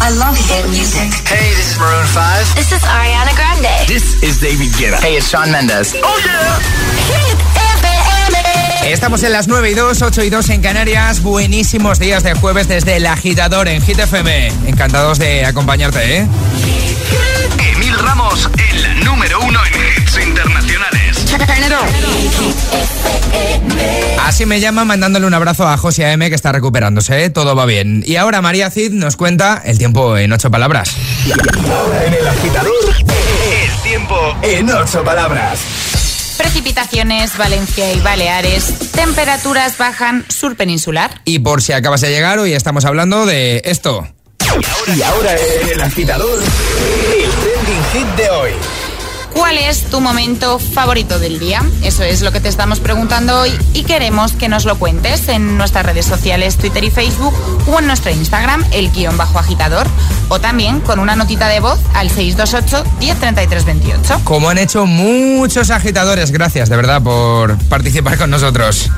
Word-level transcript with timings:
I 0.00 0.10
love 0.10 0.36
hit 0.36 0.68
music. 0.68 1.10
Hey, 1.26 1.54
this 1.56 1.72
is 1.72 1.78
Maroon 1.78 2.06
5. 2.06 2.54
This 2.54 2.70
is 2.72 2.82
Ariana 2.84 3.34
Grande. 3.34 3.86
This 3.88 4.22
is 4.22 4.38
David 4.40 4.70
Guetta. 4.76 4.98
Hey, 5.00 5.16
it's 5.16 5.28
Shawn 5.30 5.50
Mendes. 5.50 5.94
Oh 6.02 6.20
yeah. 6.24 6.60
Hit 7.08 7.38
FM. 7.80 8.92
Estamos 8.92 9.22
en 9.22 9.32
las 9.32 9.48
9 9.48 9.70
y 9.70 9.74
2, 9.74 10.02
8 10.02 10.22
y 10.24 10.30
2 10.30 10.50
en 10.50 10.62
Canarias. 10.62 11.22
Buenísimos 11.22 11.98
días 11.98 12.22
de 12.22 12.34
jueves 12.34 12.68
desde 12.68 12.96
el 12.96 13.06
agitador 13.06 13.68
en 13.68 13.82
Hit 13.82 13.98
FM. 13.98 14.48
Encantados 14.66 15.18
de 15.18 15.44
acompañarte, 15.44 16.18
¿eh? 16.18 16.28
Emil 17.74 17.98
Ramos, 17.98 18.48
el 18.70 19.04
número 19.04 19.40
uno 19.40 19.58
en 19.64 20.02
hits 20.02 20.18
internacionales. 20.18 21.05
Así 24.20 24.46
me 24.46 24.60
llama 24.60 24.84
mandándole 24.84 25.26
un 25.26 25.34
abrazo 25.34 25.66
a 25.66 25.76
José 25.76 26.10
AM 26.10 26.20
que 26.20 26.34
está 26.34 26.52
recuperándose, 26.52 27.24
¿eh? 27.24 27.30
todo 27.30 27.54
va 27.54 27.64
bien. 27.64 28.02
Y 28.06 28.16
ahora 28.16 28.42
María 28.42 28.70
Cid 28.70 28.92
nos 28.92 29.16
cuenta 29.16 29.62
el 29.64 29.78
tiempo 29.78 30.16
en 30.18 30.32
ocho 30.32 30.50
palabras. 30.50 30.96
Ahora 31.70 32.04
en 32.04 32.14
el 32.14 32.26
agitador, 32.26 32.72
el 32.98 33.82
tiempo 33.82 34.16
en 34.42 34.70
ocho 34.70 35.04
palabras. 35.04 35.60
Precipitaciones, 36.36 37.36
Valencia 37.38 37.92
y 37.92 38.00
Baleares. 38.00 38.90
Temperaturas 38.92 39.78
bajan 39.78 40.24
sur 40.28 40.56
peninsular. 40.56 41.20
Y 41.24 41.38
por 41.38 41.62
si 41.62 41.72
acabas 41.72 42.02
de 42.02 42.10
llegar, 42.10 42.38
hoy 42.38 42.52
estamos 42.52 42.84
hablando 42.84 43.26
de 43.26 43.62
esto. 43.64 44.06
Y 44.94 45.02
ahora 45.02 45.34
en 45.62 45.68
el 45.68 45.80
agitador, 45.80 46.38
el 46.42 47.30
trending 47.30 47.84
hit 47.92 48.16
de 48.16 48.30
hoy. 48.30 48.50
¿Cuál 49.36 49.58
es 49.58 49.82
tu 49.82 50.00
momento 50.00 50.58
favorito 50.58 51.18
del 51.18 51.38
día? 51.38 51.62
Eso 51.82 52.02
es 52.02 52.22
lo 52.22 52.32
que 52.32 52.40
te 52.40 52.48
estamos 52.48 52.80
preguntando 52.80 53.38
hoy 53.38 53.52
y 53.74 53.84
queremos 53.84 54.32
que 54.32 54.48
nos 54.48 54.64
lo 54.64 54.78
cuentes 54.78 55.28
en 55.28 55.58
nuestras 55.58 55.84
redes 55.84 56.06
sociales, 56.06 56.56
Twitter 56.56 56.82
y 56.84 56.90
Facebook 56.90 57.34
o 57.66 57.78
en 57.78 57.86
nuestro 57.86 58.10
Instagram, 58.10 58.64
el 58.72 58.90
guion 58.90 59.18
bajo 59.18 59.38
agitador, 59.38 59.86
o 60.30 60.40
también 60.40 60.80
con 60.80 61.00
una 61.00 61.16
notita 61.16 61.48
de 61.48 61.60
voz 61.60 61.78
al 61.92 62.08
628 62.08 62.82
103328. 62.98 64.24
Como 64.24 64.48
han 64.48 64.56
hecho 64.56 64.86
muchos 64.86 65.68
agitadores, 65.68 66.30
gracias 66.30 66.70
de 66.70 66.76
verdad 66.76 67.02
por 67.02 67.58
participar 67.64 68.16
con 68.16 68.30
nosotros. 68.30 68.90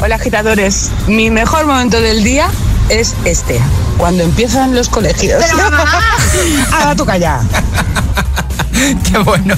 Hola 0.00 0.14
agitadores, 0.14 0.90
mi 1.06 1.28
mejor 1.28 1.66
momento 1.66 2.00
del 2.00 2.24
día 2.24 2.48
es 2.88 3.14
este, 3.24 3.60
cuando 3.96 4.22
empiezan 4.22 4.74
los 4.74 4.88
colegios. 4.88 5.42
Haga 6.72 6.94
tu 6.96 7.04
calla. 7.04 7.40
Qué 9.10 9.18
bueno. 9.18 9.54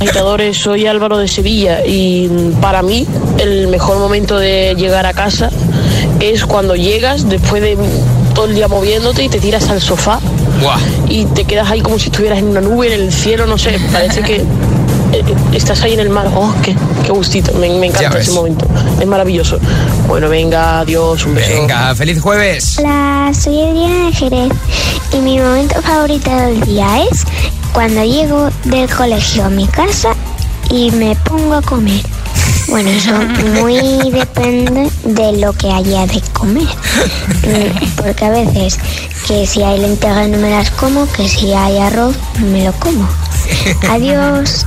Agitadores, 0.00 0.58
soy 0.58 0.86
Álvaro 0.86 1.18
de 1.18 1.28
Sevilla 1.28 1.84
y 1.84 2.28
para 2.60 2.82
mí 2.82 3.06
el 3.38 3.68
mejor 3.68 3.98
momento 3.98 4.38
de 4.38 4.74
llegar 4.76 5.06
a 5.06 5.12
casa 5.12 5.50
es 6.20 6.44
cuando 6.44 6.76
llegas 6.76 7.28
después 7.28 7.62
de 7.62 7.76
todo 8.34 8.46
el 8.46 8.54
día 8.54 8.68
moviéndote 8.68 9.24
y 9.24 9.28
te 9.28 9.40
tiras 9.40 9.68
al 9.70 9.80
sofá 9.80 10.20
Buah. 10.60 10.78
y 11.08 11.26
te 11.26 11.44
quedas 11.44 11.70
ahí 11.70 11.80
como 11.80 11.98
si 11.98 12.06
estuvieras 12.06 12.38
en 12.38 12.48
una 12.48 12.60
nube, 12.60 12.92
en 12.92 13.00
el 13.00 13.12
cielo, 13.12 13.46
no 13.46 13.58
sé, 13.58 13.78
parece 13.92 14.22
que 14.22 14.36
eh, 14.36 14.44
estás 15.52 15.82
ahí 15.82 15.94
en 15.94 16.00
el 16.00 16.10
mar. 16.10 16.28
Oh, 16.34 16.54
qué, 16.62 16.74
qué 17.04 17.12
gustito, 17.12 17.52
me, 17.54 17.66
encanta 17.66 18.18
ese 18.18 18.32
momento, 18.32 18.66
es 19.00 19.06
maravilloso. 19.06 19.58
Bueno, 20.06 20.28
venga, 20.28 20.80
adiós, 20.80 21.24
un 21.26 21.34
beso. 21.34 21.50
Venga, 21.50 21.94
feliz 21.94 22.20
jueves. 22.20 22.78
Hola, 22.78 23.30
soy 23.38 23.60
Adriana 23.62 24.06
de 24.06 24.12
Jerez 24.12 24.52
y 25.12 25.16
mi 25.18 25.38
momento 25.38 25.80
favorito 25.82 26.30
del 26.30 26.60
día 26.62 27.04
es 27.04 27.24
cuando 27.72 28.04
llego 28.04 28.50
del 28.64 28.88
colegio 28.88 29.44
a 29.44 29.50
mi 29.50 29.66
casa 29.66 30.14
y 30.70 30.90
me 30.92 31.16
pongo 31.16 31.54
a 31.54 31.62
comer. 31.62 32.02
Bueno, 32.68 32.90
eso 32.90 33.12
muy 33.60 34.10
depende 34.10 34.90
de 35.04 35.32
lo 35.38 35.52
que 35.52 35.70
haya 35.70 36.06
de 36.06 36.20
comer. 36.32 36.62
Mm, 36.62 37.86
Porque 37.96 38.24
a 38.24 38.30
veces 38.30 38.78
que 39.26 39.46
si 39.46 39.62
hay 39.62 39.78
lentejas 39.78 40.28
no 40.28 40.38
me 40.38 40.50
las 40.50 40.70
como, 40.70 41.10
que 41.12 41.28
si 41.28 41.52
hay 41.52 41.78
arroz 41.78 42.16
me 42.40 42.64
lo 42.64 42.72
como. 42.74 43.08
Adiós. 43.90 44.66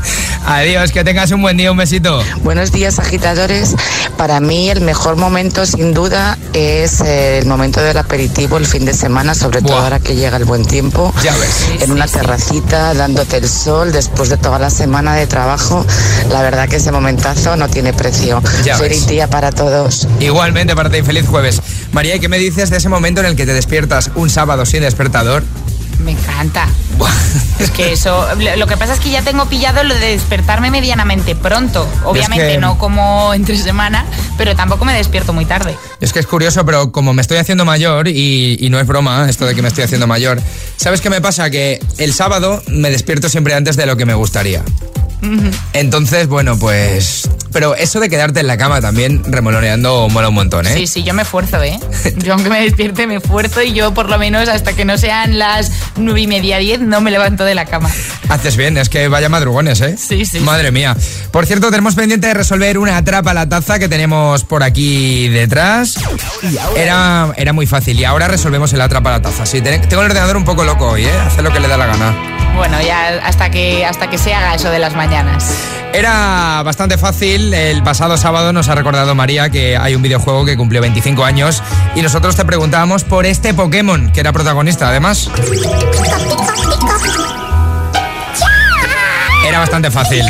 Adiós, 0.49 0.93
que 0.93 1.03
tengas 1.03 1.29
un 1.31 1.41
buen 1.41 1.57
día, 1.57 1.69
un 1.71 1.77
besito. 1.77 2.23
Buenos 2.41 2.71
días, 2.71 2.99
agitadores. 2.99 3.75
Para 4.15 4.39
mí 4.39 4.69
el 4.69 4.79
mejor 4.79 5.17
momento, 5.17 5.65
sin 5.65 5.93
duda, 5.93 6.37
es 6.53 7.01
eh, 7.01 7.39
el 7.39 7.45
momento 7.47 7.81
del 7.81 7.97
aperitivo 7.97 8.55
el 8.55 8.65
fin 8.65 8.85
de 8.85 8.93
semana, 8.93 9.35
sobre 9.35 9.61
todo 9.61 9.77
ahora 9.77 9.99
que 9.99 10.15
llega 10.15 10.37
el 10.37 10.45
buen 10.45 10.63
tiempo. 10.63 11.13
Ya 11.21 11.35
ves. 11.35 11.81
En 11.81 11.91
una 11.91 12.07
terracita, 12.07 12.93
dándote 12.93 13.35
el 13.35 13.49
sol 13.49 13.91
después 13.91 14.29
de 14.29 14.37
toda 14.37 14.57
la 14.57 14.69
semana 14.69 15.15
de 15.15 15.27
trabajo. 15.27 15.85
La 16.31 16.41
verdad 16.41 16.69
que 16.69 16.77
ese 16.77 16.93
momentazo 16.93 17.57
no 17.57 17.67
tiene 17.67 17.91
precio. 17.91 18.41
Ya 18.63 18.77
Feliz 18.77 19.01
ves. 19.01 19.07
día 19.07 19.29
para 19.29 19.51
todos. 19.51 20.07
Igualmente 20.21 20.77
para 20.77 20.89
ti, 20.89 21.01
feliz 21.03 21.27
jueves. 21.27 21.61
María, 21.91 22.15
¿y 22.15 22.21
qué 22.21 22.29
me 22.29 22.39
dices 22.39 22.69
de 22.69 22.77
ese 22.77 22.87
momento 22.87 23.19
en 23.19 23.27
el 23.27 23.35
que 23.35 23.45
te 23.45 23.53
despiertas 23.53 24.11
un 24.15 24.29
sábado 24.29 24.65
sin 24.65 24.79
despertador? 24.79 25.43
Me 25.99 26.11
encanta. 26.11 26.67
Es 27.59 27.71
que 27.71 27.91
eso, 27.91 28.27
lo 28.57 28.67
que 28.67 28.77
pasa 28.77 28.93
es 28.93 28.99
que 28.99 29.09
ya 29.09 29.23
tengo 29.23 29.45
pillado 29.47 29.83
lo 29.83 29.95
de 29.95 30.09
despertarme 30.09 30.69
medianamente 30.69 31.35
pronto. 31.35 31.87
Obviamente 32.05 32.49
que- 32.53 32.57
no 32.59 32.77
como 32.77 33.33
entre 33.33 33.57
semana, 33.57 34.05
pero 34.37 34.55
tampoco 34.55 34.85
me 34.85 34.93
despierto 34.93 35.33
muy 35.33 35.45
tarde. 35.45 35.75
Es 35.99 36.13
que 36.13 36.19
es 36.19 36.27
curioso, 36.27 36.63
pero 36.67 36.91
como 36.91 37.13
me 37.13 37.21
estoy 37.23 37.37
haciendo 37.37 37.65
mayor, 37.65 38.07
y, 38.07 38.57
y 38.59 38.69
no 38.69 38.79
es 38.79 38.85
broma 38.85 39.27
esto 39.27 39.45
de 39.47 39.55
que 39.55 39.63
me 39.63 39.69
estoy 39.69 39.83
haciendo 39.85 40.05
mayor, 40.05 40.39
¿sabes 40.77 41.01
qué 41.01 41.09
me 41.09 41.19
pasa? 41.19 41.49
Que 41.49 41.79
el 41.97 42.13
sábado 42.13 42.61
me 42.67 42.91
despierto 42.91 43.27
siempre 43.27 43.55
antes 43.55 43.75
de 43.75 43.87
lo 43.87 43.97
que 43.97 44.05
me 44.05 44.13
gustaría. 44.13 44.63
Entonces, 45.73 46.27
bueno, 46.27 46.57
pues... 46.57 47.29
Pero 47.53 47.75
eso 47.75 47.99
de 47.99 48.09
quedarte 48.09 48.41
en 48.41 48.47
la 48.47 48.57
cama 48.57 48.81
también 48.81 49.23
remoloneando 49.25 50.07
mola 50.09 50.29
un 50.29 50.35
montón, 50.35 50.67
¿eh? 50.67 50.73
Sí, 50.75 50.85
sí, 50.85 51.03
yo 51.03 51.13
me 51.13 51.23
esfuerzo, 51.23 51.63
¿eh? 51.63 51.79
Yo 52.17 52.33
aunque 52.33 52.49
me 52.49 52.61
despierte 52.61 53.07
me 53.07 53.15
esfuerzo 53.15 53.63
y 53.63 53.73
yo 53.73 53.93
por 53.93 54.09
lo 54.09 54.19
menos 54.19 54.47
hasta 54.49 54.73
que 54.73 54.85
no 54.85 54.97
sean 54.97 55.39
las 55.39 55.71
nueve 55.95 56.21
y 56.21 56.27
media 56.27 56.57
diez 56.59 56.79
no 56.81 57.01
me 57.01 57.09
levanto 57.09 57.45
de 57.45 57.55
la 57.55 57.65
cama. 57.65 57.89
Haces 58.29 58.57
bien, 58.57 58.77
es 58.77 58.89
que 58.89 59.07
vaya 59.07 59.29
madrugones, 59.29 59.81
¿eh? 59.81 59.95
Sí, 59.97 60.25
sí, 60.25 60.39
Madre 60.41 60.71
mía. 60.71 60.95
Por 61.31 61.45
cierto, 61.47 61.69
tenemos 61.71 61.95
pendiente 61.95 62.27
de 62.27 62.33
resolver 62.35 62.77
una 62.77 62.97
atrapa 62.97 63.31
a 63.31 63.33
la 63.33 63.49
taza 63.49 63.79
que 63.79 63.87
tenemos 63.89 64.43
por 64.43 64.61
aquí 64.61 65.27
detrás. 65.29 65.95
Era, 66.75 67.33
era 67.37 67.53
muy 67.53 67.65
fácil 67.65 67.99
y 67.99 68.03
ahora 68.03 68.27
resolvemos 68.27 68.71
el 68.73 68.81
atrapa 68.81 69.09
a 69.09 69.13
la 69.13 69.21
taza. 69.23 69.45
Sí, 69.45 69.61
ten- 69.61 69.81
tengo 69.87 70.03
el 70.03 70.09
ordenador 70.11 70.37
un 70.37 70.45
poco 70.45 70.63
loco 70.63 70.89
hoy, 70.89 71.05
¿eh? 71.05 71.11
Hacer 71.25 71.43
lo 71.43 71.51
que 71.51 71.59
le 71.59 71.67
da 71.67 71.77
la 71.77 71.87
gana. 71.87 72.46
Bueno, 72.57 72.81
ya 72.81 73.19
hasta 73.23 73.49
que, 73.49 73.85
hasta 73.85 74.09
que 74.09 74.17
se 74.17 74.33
haga 74.33 74.55
eso 74.55 74.69
de 74.69 74.79
las 74.79 74.95
mañanas. 74.95 75.45
Era 75.93 76.61
bastante 76.63 76.97
fácil. 76.97 77.53
El 77.53 77.81
pasado 77.83 78.17
sábado 78.17 78.51
nos 78.51 78.67
ha 78.67 78.75
recordado 78.75 79.15
María 79.15 79.49
que 79.49 79.77
hay 79.77 79.95
un 79.95 80.01
videojuego 80.01 80.43
que 80.43 80.57
cumplió 80.57 80.81
25 80.81 81.23
años 81.23 81.63
y 81.95 82.01
nosotros 82.01 82.35
te 82.35 82.43
preguntábamos 82.45 83.03
por 83.03 83.25
este 83.25 83.53
Pokémon 83.53 84.11
que 84.11 84.19
era 84.19 84.33
protagonista, 84.33 84.89
además. 84.89 85.29
Era 89.47 89.59
bastante 89.59 89.89
fácil. 89.91 90.23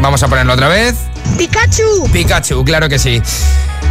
Vamos 0.00 0.22
a 0.22 0.28
ponerlo 0.28 0.54
otra 0.54 0.68
vez. 0.68 0.94
Pikachu. 1.36 2.08
Pikachu, 2.12 2.64
claro 2.64 2.88
que 2.88 2.98
sí. 2.98 3.20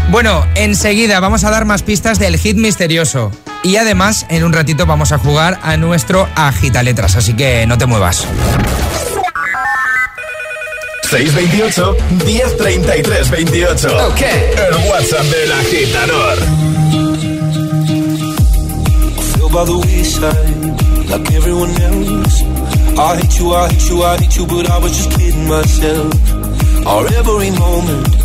Bueno, 0.10 0.46
enseguida 0.56 1.20
vamos 1.20 1.44
a 1.44 1.52
dar 1.52 1.66
más 1.66 1.84
pistas 1.84 2.18
del 2.18 2.38
hit 2.38 2.58
misterioso. 2.58 3.32
Y 3.64 3.78
además, 3.78 4.26
en 4.30 4.44
un 4.44 4.54
ratito 4.54 4.86
vamos 4.86 5.12
a 5.12 5.18
jugar 5.18 5.60
a 5.64 5.78
nuestro 5.78 6.28
Agita 6.36 6.84
Letras, 6.84 7.16
así 7.16 7.34
que 7.34 7.66
no 7.66 7.78
te 7.78 7.86
muevas. 7.86 8.28
628 11.10 11.98
1033 12.26 13.30
28. 13.30 14.08
Ok. 14.08 14.22
El 14.22 14.90
WhatsApp 14.90 15.26
del 15.26 15.52
agitador. 15.52 16.38
feel 19.36 19.50
by 19.50 19.66
the 19.66 19.78
wayside 19.78 21.10
like 21.10 21.32
everyone 21.34 21.70
else. 21.82 22.42
I 22.98 23.18
hate 23.18 23.40
you, 23.40 23.52
I 23.54 23.70
hate 23.70 23.90
you, 23.90 24.04
I 24.04 24.18
hate 24.18 24.38
you, 24.38 24.46
but 24.48 24.70
I 24.70 24.78
was 24.80 24.92
just 24.98 25.12
kidding 25.12 25.48
myself. 25.48 26.14
Our 26.86 27.08
every 27.14 27.52
moment, 27.52 28.25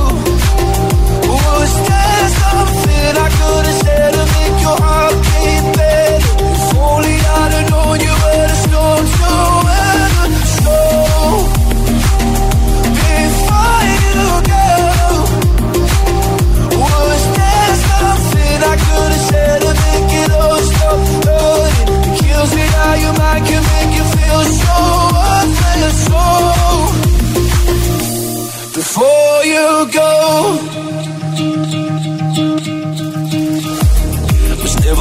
was 1.61 1.75
there 1.89 2.27
something 2.41 3.13
I 3.25 3.29
could 3.37 3.65
have 3.69 3.79
said 3.85 4.11
to 4.17 4.23
make 4.35 4.57
your 4.65 4.77
heart 4.83 5.15
beat 5.29 5.65
better? 5.77 6.33
If 6.57 6.73
only 6.89 7.15
I'd 7.37 7.51
have 7.55 7.67
known 7.71 7.97
you 8.07 8.13
were 8.21 8.45
the 8.51 8.57
storm 8.65 9.03
to 9.17 9.31
weather. 9.67 10.27
Before 13.13 13.81
you 14.05 14.25
go, 14.51 14.67
was 16.81 17.23
there 17.37 17.73
something 17.89 18.57
I 18.71 18.75
could 18.85 19.11
have 19.15 19.25
said 19.29 19.57
to 19.65 19.71
make 19.83 20.11
it 20.21 20.29
all 20.41 20.61
stop 20.71 21.01
hurting? 21.25 21.89
It 22.07 22.13
kills 22.21 22.51
me 22.57 22.65
how 22.77 22.93
your 23.03 23.15
mind 23.21 23.43
can 23.49 23.63
make 23.73 23.91
you 23.97 24.05
feel 24.15 24.41
so 24.61 24.77
before 28.73 29.45
you 29.45 29.91
go. 29.91 30.10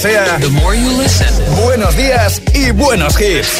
sea. 0.00 0.38
Buenos 1.62 1.94
días 1.94 2.40
y 2.54 2.70
buenos 2.70 3.20
hits. 3.20 3.58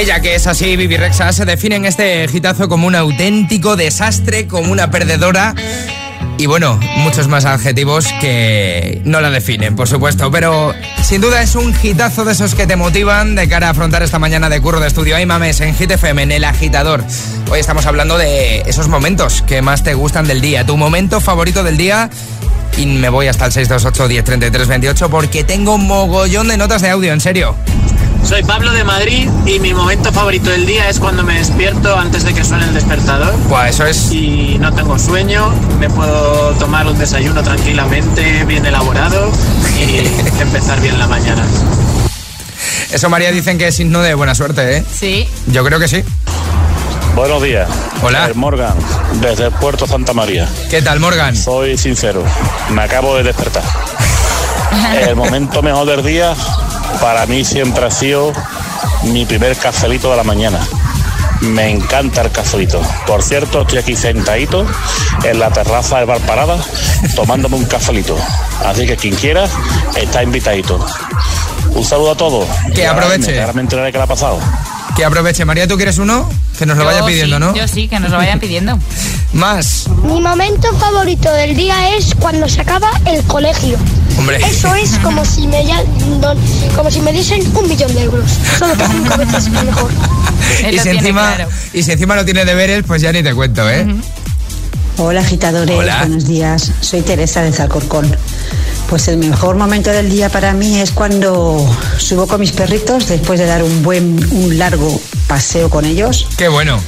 Ella 0.00 0.20
que 0.20 0.34
es 0.34 0.46
así, 0.46 0.76
Vivi 0.76 0.96
Rexa, 0.96 1.30
se 1.30 1.44
define 1.44 1.76
en 1.76 1.84
este 1.84 2.26
gitazo 2.26 2.70
como 2.70 2.86
un 2.86 2.94
auténtico 2.94 3.76
desastre, 3.76 4.46
como 4.46 4.72
una 4.72 4.90
perdedora. 4.90 5.54
Y 6.38 6.46
bueno, 6.46 6.80
muchos 6.96 7.28
más 7.28 7.44
adjetivos 7.44 8.06
que 8.18 9.02
no 9.04 9.20
la 9.20 9.28
definen, 9.28 9.76
por 9.76 9.88
supuesto. 9.88 10.30
Pero 10.30 10.72
sin 11.02 11.20
duda 11.20 11.42
es 11.42 11.54
un 11.54 11.74
hitazo 11.82 12.24
de 12.24 12.32
esos 12.32 12.54
que 12.54 12.66
te 12.66 12.76
motivan 12.76 13.34
de 13.34 13.46
cara 13.46 13.66
a 13.66 13.70
afrontar 13.72 14.02
esta 14.02 14.18
mañana 14.18 14.48
de 14.48 14.58
curro 14.62 14.80
de 14.80 14.86
estudio. 14.88 15.16
Ay 15.16 15.26
mames, 15.26 15.60
en 15.60 15.74
Hit 15.74 15.90
FM, 15.90 16.22
en 16.22 16.32
El 16.32 16.44
Agitador. 16.44 17.04
Hoy 17.50 17.60
estamos 17.60 17.84
hablando 17.84 18.16
de 18.16 18.62
esos 18.62 18.88
momentos 18.88 19.42
que 19.42 19.60
más 19.60 19.82
te 19.82 19.92
gustan 19.92 20.26
del 20.26 20.40
día. 20.40 20.64
Tu 20.64 20.78
momento 20.78 21.20
favorito 21.20 21.62
del 21.62 21.76
día. 21.76 22.08
Y 22.78 22.86
me 22.86 23.10
voy 23.10 23.26
hasta 23.26 23.44
el 23.44 23.52
628 23.52 24.08
1033 24.08 24.66
28 24.66 25.10
porque 25.10 25.44
tengo 25.44 25.74
un 25.74 25.86
mogollón 25.86 26.48
de 26.48 26.56
notas 26.56 26.80
de 26.80 26.88
audio, 26.88 27.12
en 27.12 27.20
serio. 27.20 27.54
Soy 28.24 28.42
Pablo 28.44 28.72
de 28.72 28.84
Madrid 28.84 29.28
y 29.46 29.58
mi 29.58 29.74
momento 29.74 30.12
favorito 30.12 30.50
del 30.50 30.66
día 30.66 30.88
es 30.88 31.00
cuando 31.00 31.22
me 31.24 31.38
despierto 31.38 31.96
antes 31.96 32.24
de 32.24 32.32
que 32.32 32.44
suene 32.44 32.64
el 32.64 32.74
despertador. 32.74 33.36
Buah, 33.48 33.68
eso 33.68 33.86
es. 33.86 34.12
Y 34.12 34.56
no 34.60 34.72
tengo 34.72 34.98
sueño, 34.98 35.52
me 35.78 35.90
puedo 35.90 36.52
tomar 36.54 36.86
un 36.86 36.98
desayuno 36.98 37.42
tranquilamente, 37.42 38.44
bien 38.44 38.64
elaborado 38.64 39.32
y 39.78 39.98
empezar 40.40 40.80
bien 40.80 40.98
la 40.98 41.06
mañana. 41.06 41.44
Eso, 42.92 43.08
María, 43.08 43.32
dicen 43.32 43.58
que 43.58 43.68
es 43.68 43.74
signo 43.74 44.00
de 44.00 44.14
buena 44.14 44.34
suerte, 44.34 44.78
¿eh? 44.78 44.84
Sí. 44.92 45.28
Yo 45.46 45.64
creo 45.64 45.78
que 45.78 45.88
sí. 45.88 46.04
Buenos 47.14 47.42
días. 47.42 47.68
Hola. 48.02 48.28
Eh, 48.28 48.34
Morgan, 48.34 48.74
desde 49.20 49.50
Puerto 49.50 49.86
Santa 49.86 50.12
María. 50.12 50.48
¿Qué 50.70 50.82
tal, 50.82 51.00
Morgan? 51.00 51.36
Soy 51.36 51.76
sincero, 51.76 52.24
me 52.70 52.82
acabo 52.82 53.16
de 53.16 53.24
despertar. 53.24 53.64
El 55.08 55.16
momento 55.16 55.62
mejor 55.62 55.86
del 55.86 56.04
día 56.04 56.34
para 57.00 57.26
mí 57.26 57.44
siempre 57.44 57.86
ha 57.86 57.90
sido 57.90 58.32
mi 59.04 59.24
primer 59.24 59.56
cafelito 59.56 60.10
de 60.10 60.16
la 60.16 60.24
mañana. 60.24 60.60
Me 61.40 61.70
encanta 61.70 62.20
el 62.20 62.30
cafelito. 62.30 62.80
Por 63.06 63.22
cierto, 63.22 63.62
estoy 63.62 63.78
aquí 63.78 63.96
sentadito 63.96 64.66
en 65.24 65.38
la 65.38 65.50
terraza 65.50 65.96
del 65.96 66.06
bar 66.06 66.20
Parada 66.20 66.58
tomándome 67.16 67.56
un 67.56 67.64
cafelito. 67.64 68.16
Así 68.64 68.86
que 68.86 68.96
quien 68.96 69.14
quiera 69.14 69.46
está 69.96 70.22
invitadito. 70.22 70.84
Un 71.70 71.84
saludo 71.84 72.10
a 72.10 72.16
todos. 72.16 72.46
Que 72.74 72.86
aproveche. 72.86 73.46
me 73.54 73.62
enteraré 73.62 73.92
qué 73.92 73.98
le 73.98 74.04
ha 74.04 74.06
pasado. 74.06 74.38
Que 74.96 75.04
aproveche. 75.04 75.44
María, 75.44 75.66
¿tú 75.66 75.76
quieres 75.76 75.98
uno? 75.98 76.28
Que 76.58 76.66
nos 76.66 76.76
lo 76.76 76.84
vaya 76.84 77.04
pidiendo, 77.06 77.36
sí, 77.36 77.40
¿no? 77.40 77.54
Yo 77.54 77.66
sí, 77.68 77.88
que 77.88 77.98
nos 78.00 78.10
lo 78.10 78.18
vayan 78.18 78.38
pidiendo. 78.40 78.78
Más. 79.32 79.86
Mi 80.02 80.20
momento 80.20 80.68
favorito 80.78 81.32
del 81.32 81.54
día 81.56 81.96
es 81.96 82.14
cuando 82.16 82.48
se 82.48 82.60
acaba 82.60 82.90
el 83.06 83.22
colegio. 83.24 83.78
Hombre. 84.18 84.38
Eso 84.44 84.74
es 84.74 84.90
como 84.98 85.24
si 85.24 85.46
me 85.46 85.64
ya- 85.64 85.82
no- 86.20 86.34
como 86.76 86.90
si 86.90 87.00
me 87.00 87.12
diesen 87.12 87.40
un 87.56 87.68
millón 87.68 87.94
de 87.94 88.02
euros. 88.02 88.30
Solo 88.58 88.74
que 88.76 88.86
cinco 88.88 89.16
veces 89.16 89.48
mejor. 89.50 89.90
Y 90.72 90.78
si, 90.78 90.88
encima, 90.88 91.34
claro. 91.36 91.50
y 91.72 91.82
si 91.82 91.92
encima 91.92 92.16
no 92.16 92.24
tiene 92.24 92.44
deberes, 92.44 92.82
pues 92.86 93.00
ya 93.00 93.12
ni 93.12 93.22
te 93.22 93.32
cuento, 93.34 93.68
¿eh? 93.70 93.86
Hola 94.98 95.20
agitadores, 95.20 95.74
Hola. 95.78 95.98
buenos 96.00 96.26
días. 96.26 96.72
Soy 96.80 97.02
Teresa 97.02 97.40
de 97.42 97.52
Zalcorcón. 97.52 98.14
Pues 98.90 99.06
el 99.06 99.18
mejor 99.18 99.54
momento 99.54 99.90
del 99.90 100.10
día 100.10 100.28
para 100.30 100.52
mí 100.52 100.80
es 100.80 100.90
cuando 100.90 101.64
subo 101.96 102.26
con 102.26 102.40
mis 102.40 102.50
perritos 102.50 103.06
después 103.06 103.38
de 103.38 103.46
dar 103.46 103.62
un 103.62 103.84
buen, 103.84 104.18
un 104.32 104.58
largo 104.58 105.00
paseo 105.28 105.70
con 105.70 105.84
ellos 105.84 106.26
Qué 106.36 106.48
bueno. 106.48 106.80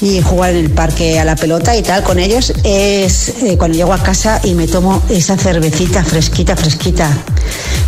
y 0.00 0.22
jugar 0.22 0.52
en 0.52 0.64
el 0.64 0.70
parque 0.70 1.20
a 1.20 1.24
la 1.26 1.36
pelota 1.36 1.76
y 1.76 1.82
tal 1.82 2.02
con 2.02 2.18
ellos. 2.18 2.54
Es 2.64 3.34
eh, 3.42 3.58
cuando 3.58 3.76
llego 3.76 3.92
a 3.92 4.02
casa 4.02 4.40
y 4.42 4.54
me 4.54 4.68
tomo 4.68 5.02
esa 5.10 5.36
cervecita 5.36 6.02
fresquita, 6.02 6.56
fresquita. 6.56 7.10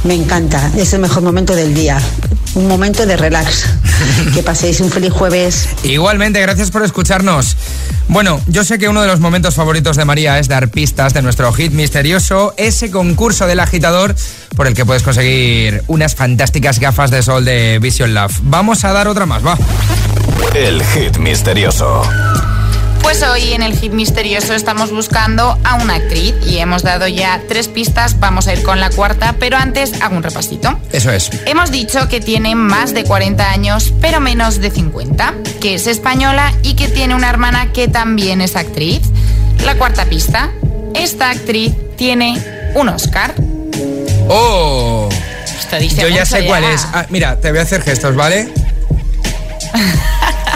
Me 0.05 0.13
encanta, 0.13 0.71
es 0.77 0.93
el 0.93 1.01
mejor 1.01 1.23
momento 1.23 1.55
del 1.55 1.73
día. 1.73 1.99
Un 2.55 2.69
momento 2.69 3.07
de 3.07 3.17
relax. 3.17 3.67
Que 4.35 4.43
paséis 4.43 4.81
un 4.81 4.91
feliz 4.91 5.13
jueves. 5.13 5.69
Igualmente, 5.85 6.41
gracias 6.41 6.71
por 6.71 6.83
escucharnos. 6.85 7.57
Bueno, 8.09 8.41
yo 8.47 8.65
sé 8.65 8.79
que 8.79 8.89
uno 8.89 9.01
de 9.01 9.07
los 9.09 9.21
momentos 9.21 9.55
favoritos 9.55 9.97
de 9.97 10.05
María 10.05 10.39
es 10.39 10.49
dar 10.49 10.69
pistas 10.69 11.15
de 11.15 11.23
nuestro 11.23 11.53
hit 11.53 11.73
misterioso, 11.73 12.53
ese 12.57 12.91
concurso 12.91 13.47
del 13.47 13.61
agitador 13.61 14.15
por 14.57 14.67
el 14.67 14.75
que 14.75 14.85
puedes 14.85 15.03
conseguir 15.03 15.83
unas 15.87 16.15
fantásticas 16.15 16.79
gafas 16.79 17.11
de 17.11 17.23
sol 17.23 17.45
de 17.45 17.79
Vision 17.81 18.13
Love. 18.13 18.41
Vamos 18.43 18.85
a 18.85 18.93
dar 18.93 19.09
otra 19.09 19.25
más, 19.25 19.45
va. 19.47 19.57
El 20.55 20.83
hit 20.83 21.17
misterioso. 21.19 22.03
Pues 23.03 23.23
hoy 23.23 23.53
en 23.53 23.63
el 23.63 23.77
hit 23.77 23.93
misterioso 23.93 24.55
estamos 24.55 24.91
buscando 24.91 25.59
a 25.65 25.75
una 25.75 25.97
actriz 25.97 26.35
y 26.47 26.59
hemos 26.59 26.83
dado 26.83 27.09
ya 27.09 27.43
tres 27.49 27.69
pistas, 27.69 28.19
vamos 28.21 28.47
a 28.47 28.55
ir 28.55 28.63
con 28.63 28.81
la 28.81 28.91
cuarta, 28.91 29.35
pero 29.39 29.57
antes 29.57 30.01
hago 30.01 30.17
un 30.17 30.23
repasito. 30.23 30.79
Eso 30.93 31.11
es. 31.11 31.31
Hemos 31.47 31.71
dicho 31.71 32.09
que 32.09 32.21
tiene 32.21 32.55
más 32.55 32.95
de 32.95 33.05
40 33.05 33.51
años, 33.51 33.93
pero 34.01 34.21
menos 34.21 34.61
de 34.61 34.71
50, 34.71 35.35
que 35.61 35.75
es 35.75 35.87
española 35.87 36.53
y 36.63 36.75
que 36.75 36.89
tiene 36.89 37.15
una 37.15 37.29
hermana 37.29 37.73
que 37.73 37.89
también 37.89 38.41
es 38.41 38.57
actriz. 38.57 39.03
La 39.65 39.77
cuarta 39.77 40.07
pista, 40.07 40.51
esta 40.95 41.31
actriz 41.31 41.75
tiene 41.97 42.41
un 42.75 42.89
Oscar. 42.89 43.35
¡Oh! 44.29 45.09
Esto 45.45 45.77
dice 45.77 46.03
Yo 46.03 46.09
ya 46.09 46.25
sé 46.25 46.47
cuál 46.47 46.65
es. 46.65 46.87
Ah, 46.93 47.07
mira, 47.11 47.39
te 47.39 47.51
voy 47.51 47.59
a 47.59 47.63
hacer 47.63 47.83
gestos, 47.83 48.15
¿vale? 48.15 48.49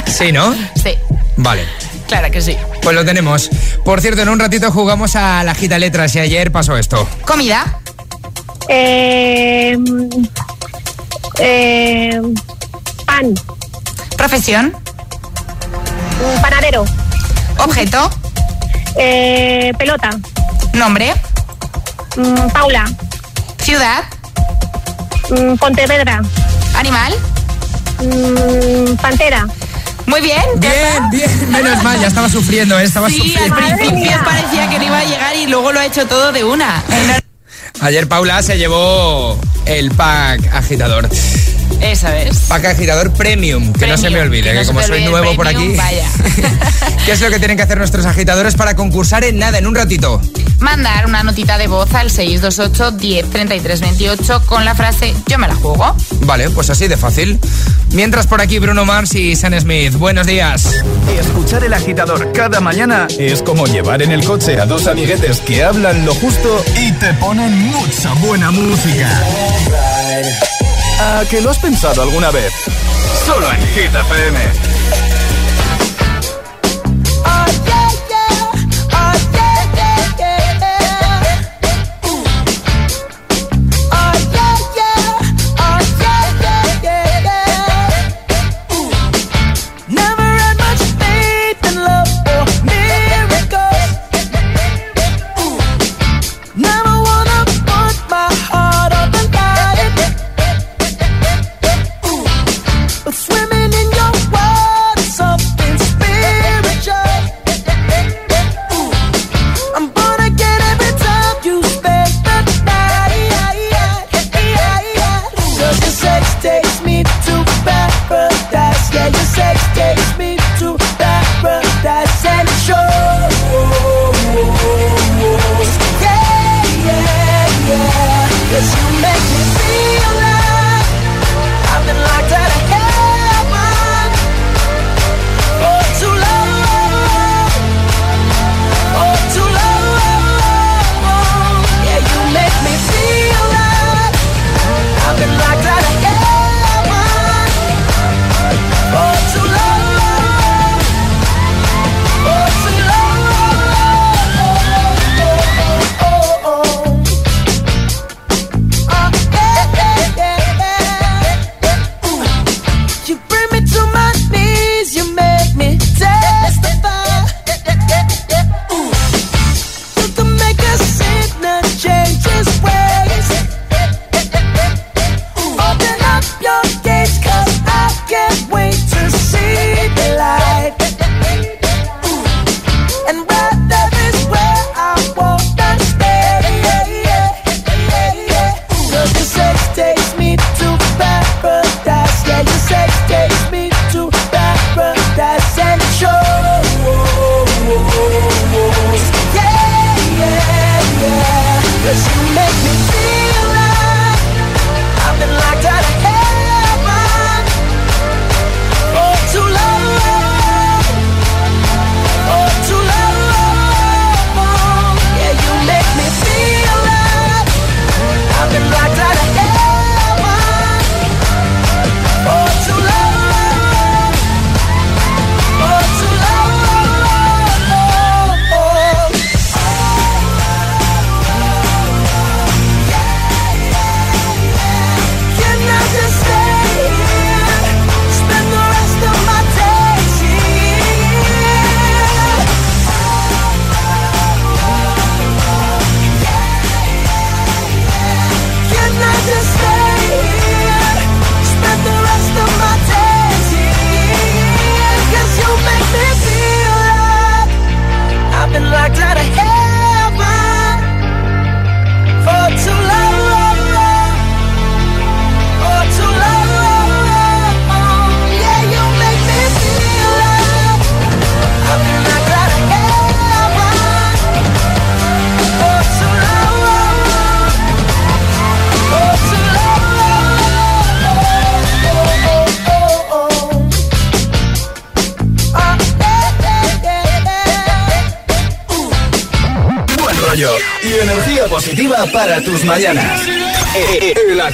Sí, 0.07 0.33
¿no? 0.33 0.55
Sí, 0.83 0.95
Vale. 1.37 1.67
Claro 2.09 2.31
que 2.31 2.41
sí. 2.43 2.57
Pues 2.83 2.95
lo 2.95 3.05
tenemos. 3.05 3.51
Por 3.85 4.01
cierto, 4.01 4.23
en 4.23 4.29
un 4.29 4.39
ratito 4.39 4.71
jugamos 4.73 5.17
a 5.17 5.43
la 5.45 5.55
gita 5.55 5.79
letras 5.79 6.15
y 6.17 6.21
ayer 6.21 6.51
pasó 6.53 6.77
esto. 6.77 7.09
Comida, 7.27 7.81
Eh, 8.69 9.77
eh, 11.39 12.21
pan, 13.07 13.33
profesión, 14.17 14.75
panadero, 16.43 16.85
objeto, 17.59 18.11
eh, 18.97 19.73
pelota, 19.79 20.11
nombre, 20.73 21.15
mm, 22.17 22.49
Paula, 22.53 22.91
ciudad, 23.63 24.03
mm, 25.31 25.55
Pontevedra, 25.59 26.23
animal. 26.77 27.15
mm, 28.03 28.97
pantera. 28.97 29.47
Muy 30.07 30.21
bien. 30.21 30.43
Bien, 30.57 30.73
está. 30.73 31.09
bien. 31.11 31.51
Menos 31.51 31.83
mal, 31.83 32.01
ya 32.01 32.07
estaba 32.09 32.29
sufriendo, 32.29 32.79
¿eh? 32.79 32.85
Estaba 32.85 33.09
Sí, 33.09 33.35
al 33.37 33.49
sufriendo. 33.49 33.77
principio 33.77 34.19
parecía 34.25 34.69
que 34.71 34.79
no 34.79 34.85
iba 34.85 34.99
a 34.99 35.05
llegar 35.05 35.37
y 35.37 35.47
luego 35.47 35.73
lo 35.73 35.81
ha 35.81 35.87
hecho 35.87 36.07
todo 36.07 36.33
de 36.33 36.45
una. 36.45 36.83
Ayer 37.81 38.09
Paula 38.09 38.43
se 38.43 38.57
llevó 38.57 39.39
el 39.67 39.91
pack 39.91 40.47
agitador. 40.55 41.09
Eso 41.81 42.09
es. 42.09 42.39
Pack 42.49 42.65
agitador 42.67 43.13
premium, 43.13 43.73
que 43.73 43.87
no 43.87 43.97
se 43.97 44.11
me 44.11 44.21
olvide, 44.21 44.53
que 44.53 44.61
no 44.61 44.67
como 44.67 44.83
soy 44.83 45.05
nuevo 45.05 45.35
por 45.35 45.47
aquí. 45.49 45.75
vaya. 45.77 46.09
¿Qué 47.05 47.13
es 47.13 47.21
lo 47.21 47.31
que 47.31 47.39
tienen 47.39 47.57
que 47.57 47.63
hacer 47.63 47.79
nuestros 47.79 48.07
agitadores 48.07 48.55
para 48.55 48.75
concursar 48.75 49.25
en 49.25 49.39
nada, 49.39 49.59
en 49.59 49.67
un 49.67 49.75
ratito? 49.75 50.21
Mandar 50.59 51.07
una 51.07 51.23
notita 51.23 51.59
de 51.59 51.67
voz 51.67 51.93
al 51.95 52.11
628 52.11 52.93
10 52.93 53.31
33 53.31 53.81
28 53.81 54.43
con 54.47 54.65
la 54.65 54.75
frase 54.75 55.15
Yo 55.27 55.39
me 55.39 55.47
la 55.47 55.55
juego. 55.55 55.95
Vale, 56.23 56.49
pues 56.51 56.71
así 56.71 56.89
de 56.89 56.97
fácil. 56.97 57.39
Mientras 57.93 58.27
por 58.27 58.41
aquí 58.41 58.59
Bruno 58.59 58.85
Mars 58.85 59.15
y 59.15 59.37
Sam 59.37 59.59
Smith. 59.61 59.95
Buenos 59.95 60.27
días. 60.27 60.83
Escuchar 61.19 61.63
el 61.65 61.75
agitador 61.75 62.33
cada 62.33 62.61
mañana 62.61 63.07
es 63.19 63.43
como 63.43 63.67
llevar 63.67 64.03
en 64.03 64.13
el 64.13 64.25
coche 64.25 64.59
a 64.59 64.67
dos 64.67 64.87
amiguetes 64.87 65.41
que 65.41 65.63
hablan 65.63 66.05
lo 66.07 66.15
justo 66.15 66.65
y 66.81 66.91
te 66.93 67.13
ponen 67.15 67.53
mucha 67.69 68.13
buena 68.15 68.51
música. 68.51 69.09
¿A 70.99 71.25
que 71.29 71.41
lo 71.41 71.51
has 71.51 71.59
pensado 71.59 72.03
alguna 72.03 72.31
vez? 72.31 72.53
Solo 73.27 73.47
en 73.53 73.61
Hit 73.69 73.95
FM. 73.95 74.76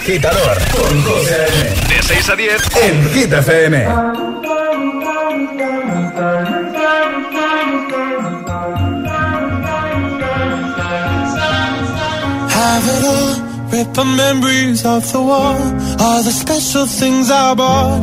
Agitador 0.03 0.59
con 0.73 1.03
José 1.05 1.35
A.M. 1.35 1.95
De 1.95 2.03
6 2.03 2.29
a 2.29 2.37
10. 2.37 2.63
en 2.83 3.11
Hit 3.11 3.33
FM. 3.33 3.87
Have 12.59 12.85
it 12.95 13.05
all, 13.05 13.71
rip 13.71 13.89
the 13.95 14.05
memories 14.05 14.85
of 14.85 15.11
the 15.13 15.21
war. 15.21 15.57
All 16.01 16.23
the 16.23 16.33
special 16.33 16.87
things 16.87 17.31
I 17.31 17.55
bought, 17.55 18.03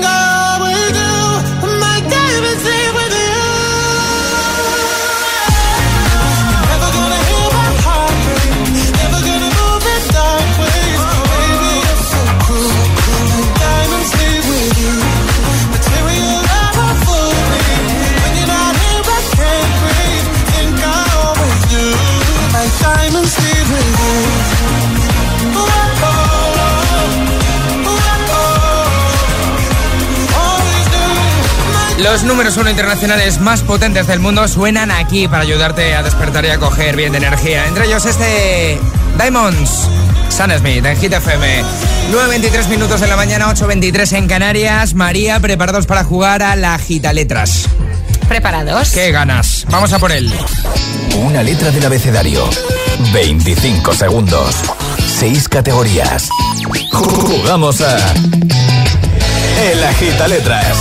Los 32.11 32.23
números 32.23 32.57
uno 32.57 32.69
internacionales 32.69 33.39
más 33.39 33.61
potentes 33.61 34.05
del 34.05 34.19
mundo 34.19 34.45
suenan 34.49 34.91
aquí 34.91 35.29
para 35.29 35.43
ayudarte 35.43 35.95
a 35.95 36.03
despertar 36.03 36.43
y 36.43 36.49
a 36.49 36.57
coger 36.59 36.97
bien 36.97 37.13
de 37.13 37.19
energía. 37.19 37.65
Entre 37.67 37.85
ellos 37.85 38.05
este 38.05 38.77
Diamonds, 39.17 39.87
Sam 40.27 40.51
Smith 40.59 40.85
en 40.85 40.97
Hit 40.97 41.13
FM. 41.13 41.63
9.23 42.11 42.67
minutos 42.67 42.99
de 42.99 43.07
la 43.07 43.15
mañana, 43.15 43.47
8.23 43.47 44.17
en 44.17 44.27
Canarias. 44.27 44.93
María, 44.93 45.39
preparados 45.39 45.85
para 45.85 46.03
jugar 46.03 46.43
a 46.43 46.57
la 46.57 46.77
Gita 46.79 47.13
Letras. 47.13 47.69
¿Preparados? 48.27 48.89
¿Qué 48.89 49.09
ganas? 49.13 49.65
Vamos 49.69 49.93
a 49.93 49.99
por 49.99 50.11
él. 50.11 50.29
Una 51.15 51.41
letra 51.41 51.71
del 51.71 51.85
abecedario. 51.85 52.43
25 53.13 53.93
segundos. 53.93 54.57
6 55.17 55.47
categorías. 55.47 56.27
Jugamos 56.91 57.79
a. 57.79 57.95
El 59.63 59.81
Agita 59.81 60.27
Letras. 60.27 60.77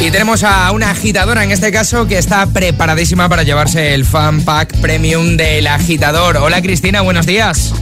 Y 0.00 0.10
tenemos 0.12 0.44
a 0.44 0.70
una 0.70 0.90
agitadora 0.90 1.42
en 1.42 1.50
este 1.50 1.72
caso 1.72 2.06
que 2.06 2.18
está 2.18 2.46
preparadísima 2.46 3.28
para 3.28 3.42
llevarse 3.42 3.94
el 3.94 4.04
fan 4.04 4.42
pack 4.42 4.76
premium 4.76 5.36
del 5.36 5.66
agitador. 5.66 6.36
Hola 6.36 6.62
Cristina, 6.62 7.00
buenos 7.00 7.26
días. 7.26 7.74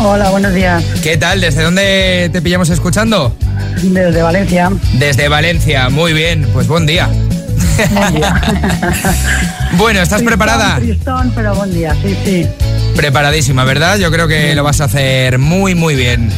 Hola, 0.00 0.30
buenos 0.30 0.52
días. 0.52 0.82
¿Qué 1.00 1.16
tal? 1.16 1.40
¿Desde 1.40 1.62
dónde 1.62 2.28
te 2.32 2.42
pillamos 2.42 2.70
escuchando? 2.70 3.36
Desde 3.80 4.20
Valencia. 4.20 4.70
Desde 4.94 5.28
Valencia, 5.28 5.90
muy 5.90 6.12
bien, 6.12 6.48
pues 6.52 6.66
buen 6.66 6.86
día. 6.86 7.08
bueno, 9.78 10.02
¿estás 10.02 10.22
preparada? 10.22 10.76
Tristón, 10.80 11.32
pero 11.36 11.54
buen 11.54 11.72
día, 11.72 11.94
sí, 12.02 12.16
sí. 12.24 12.46
Preparadísima, 12.96 13.64
¿verdad? 13.64 13.96
Yo 13.98 14.10
creo 14.10 14.26
que 14.26 14.56
lo 14.56 14.64
vas 14.64 14.80
a 14.80 14.84
hacer 14.84 15.38
muy, 15.38 15.76
muy 15.76 15.94
bien. 15.94 16.30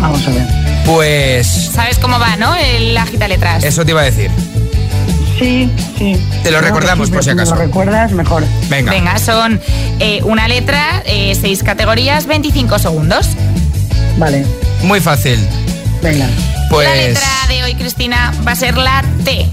Vamos 0.00 0.26
a 0.26 0.30
ver. 0.30 0.65
Pues 0.86 1.46
¿Sabes 1.74 1.98
cómo 1.98 2.18
va, 2.18 2.36
no? 2.36 2.54
El 2.54 2.96
agita 2.96 3.26
letras. 3.28 3.64
eso 3.64 3.84
te 3.84 3.90
iba 3.90 4.00
a 4.02 4.04
decir. 4.04 4.30
Sí, 5.38 5.70
sí. 5.98 6.16
Te 6.42 6.50
lo 6.50 6.58
Creo 6.58 6.60
recordamos 6.70 7.08
sí, 7.08 7.14
por 7.14 7.22
si 7.24 7.30
acaso. 7.30 7.52
Si 7.52 7.58
lo 7.58 7.66
recuerdas, 7.66 8.12
mejor. 8.12 8.44
Venga. 8.68 8.92
Venga, 8.92 9.18
son 9.18 9.60
eh, 10.00 10.20
una 10.24 10.48
letra, 10.48 11.02
eh, 11.04 11.36
seis 11.38 11.62
categorías, 11.62 12.26
25 12.26 12.78
segundos. 12.78 13.28
Vale, 14.16 14.46
Muy 14.82 15.00
fácil. 15.00 15.38
venga. 16.02 16.26
Pues 16.70 16.88
La 16.88 16.94
letra 16.96 17.28
de 17.48 17.64
hoy, 17.64 17.74
Cristina, 17.74 18.32
va 18.46 18.52
a 18.52 18.56
ser 18.56 18.78
la 18.78 19.04
T. 19.24 19.46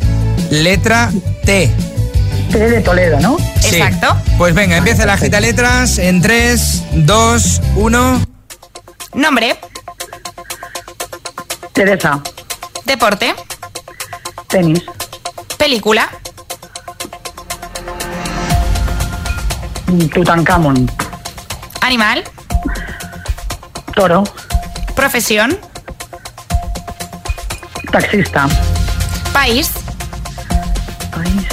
letra 0.52 1.12
T. 1.44 1.70
T 2.52 2.58
de 2.60 2.82
Toledo, 2.82 3.20
¿no? 3.20 3.38
Sí. 3.60 3.76
Exacto. 3.76 4.16
Pues 4.38 4.54
venga, 4.54 4.78
empieza 4.78 5.06
la 5.06 5.14
agita 5.14 5.40
letras 5.42 5.98
en 5.98 6.22
3, 6.22 6.84
2, 6.94 7.62
1. 7.76 8.22
Nombre, 9.16 9.56
Teresa, 11.74 12.22
deporte, 12.86 13.36
tenis, 14.48 14.84
película, 15.58 16.10
Tutankamón, 20.14 20.90
animal, 21.82 22.24
toro, 23.96 24.24
Profesión. 24.96 25.58
Taxista. 27.92 28.48
País. 29.34 29.72
País. 31.12 31.53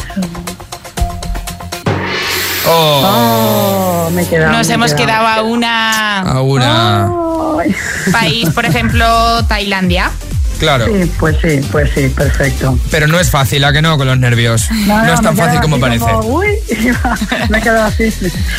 Oh. 2.72 4.06
Oh, 4.06 4.10
me 4.10 4.22
he 4.22 4.28
quedado. 4.28 4.52
Nos 4.52 4.68
me 4.68 4.74
hemos 4.74 4.94
quedado 4.94 5.26
a 5.26 5.42
una. 5.42 6.20
A 6.20 6.40
una. 6.40 7.10
Ay. 7.58 7.74
País, 8.12 8.50
por 8.50 8.64
ejemplo, 8.64 9.44
Tailandia. 9.46 10.12
Claro. 10.60 10.84
Sí, 10.84 11.10
pues 11.18 11.36
sí, 11.40 11.58
pues 11.72 11.90
sí, 11.94 12.10
perfecto. 12.10 12.78
Pero 12.90 13.06
no 13.06 13.18
es 13.18 13.30
fácil, 13.30 13.64
¿a 13.64 13.72
que 13.72 13.80
no? 13.80 13.96
Con 13.96 14.06
los 14.06 14.18
nervios. 14.18 14.70
No, 14.86 15.14
es 15.14 15.20
tan 15.22 15.34
fácil 15.34 15.58
como 15.60 15.80
parece. 15.80 16.04
uy, 16.24 16.48
me 17.48 17.58
he 17.58 17.62
quedado 17.62 17.86
así. 17.86 18.12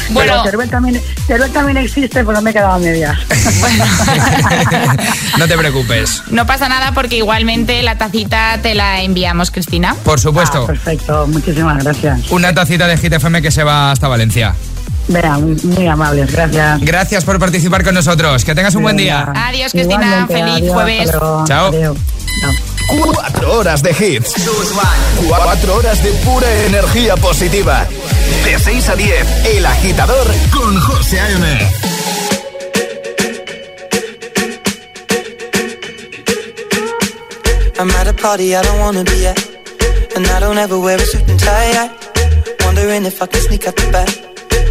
Bueno. 0.10 0.32
Pero 0.32 0.44
Teruel 0.44 0.70
también, 0.72 1.00
Teruel 1.28 1.52
también 1.52 1.78
existe, 1.78 2.26
pero 2.26 2.42
me 2.42 2.50
he 2.50 2.54
quedado 2.54 2.74
a 2.74 2.80
medias. 2.80 3.16
no 5.38 5.48
te 5.48 5.56
preocupes. 5.56 6.24
No 6.32 6.48
pasa 6.48 6.68
nada 6.68 6.92
porque 6.92 7.18
igualmente 7.18 7.84
la 7.84 8.00
tacita 8.00 8.58
te 8.64 8.74
la 8.74 9.02
enviamos, 9.02 9.52
Cristina. 9.52 9.96
Por 10.04 10.20
supuesto. 10.20 10.64
Ah, 10.64 10.68
perfecto, 10.68 11.28
muchísimas 11.28 11.84
gracias. 11.84 12.32
Una 12.32 12.52
tacita 12.52 12.88
de 12.88 12.98
Hit 12.98 13.14
FM 13.14 13.44
que 13.44 13.52
se 13.52 13.64
va 13.64 13.92
hasta 13.92 14.08
Valencia. 14.08 14.56
Vea, 15.08 15.38
muy 15.38 15.88
amables, 15.88 16.32
gracias. 16.32 16.82
Gracias 16.82 17.24
por 17.26 17.40
participar 17.40 17.84
con 17.84 17.94
nosotros. 17.94 18.46
Que 18.46 18.56
tengas 18.56 18.76
un 18.76 18.84
buen 18.84 18.98
día. 18.98 19.32
Adiós, 19.36 19.72
Cristina. 19.72 20.28
Igualmente, 20.28 20.34
Feliz 20.34 20.56
adiós, 20.56 20.74
jueves. 20.74 21.12
Chao. 21.48 21.68
Adiós. 21.68 21.98
Cuatro 22.88 23.54
horas 23.54 23.82
de 23.84 23.92
hits. 23.92 24.34
Cuatro 25.28 25.76
horas 25.76 26.04
de 26.04 26.12
pura 26.12 26.48
energía 26.66 27.16
positiva. 27.18 27.88
De 28.46 28.60
6 28.60 28.90
a 28.90 28.96
10, 28.96 29.46
El 29.46 29.66
Agitador 29.66 30.28
con 30.52 30.80
José 30.80 31.20
A.M. 31.20 31.60
I'm 37.80 37.90
at 37.92 38.08
a 38.08 38.14
party 38.14 38.56
I 38.56 38.62
don't 38.62 38.80
wanna 38.80 39.04
be 39.04 39.26
at. 39.26 39.40
And 40.16 40.28
I 40.28 40.40
don't 40.40 40.58
ever 40.58 40.78
wear 40.80 40.98
a 40.98 41.06
suit 41.06 41.28
and 41.30 41.40
tie. 41.40 41.72
I 41.74 42.66
wondering 42.66 43.06
if 43.06 43.22
I 43.22 43.28
can 43.28 43.42
sneak 43.42 43.68
out 43.68 43.76
the 43.76 43.92
back. 43.92 44.31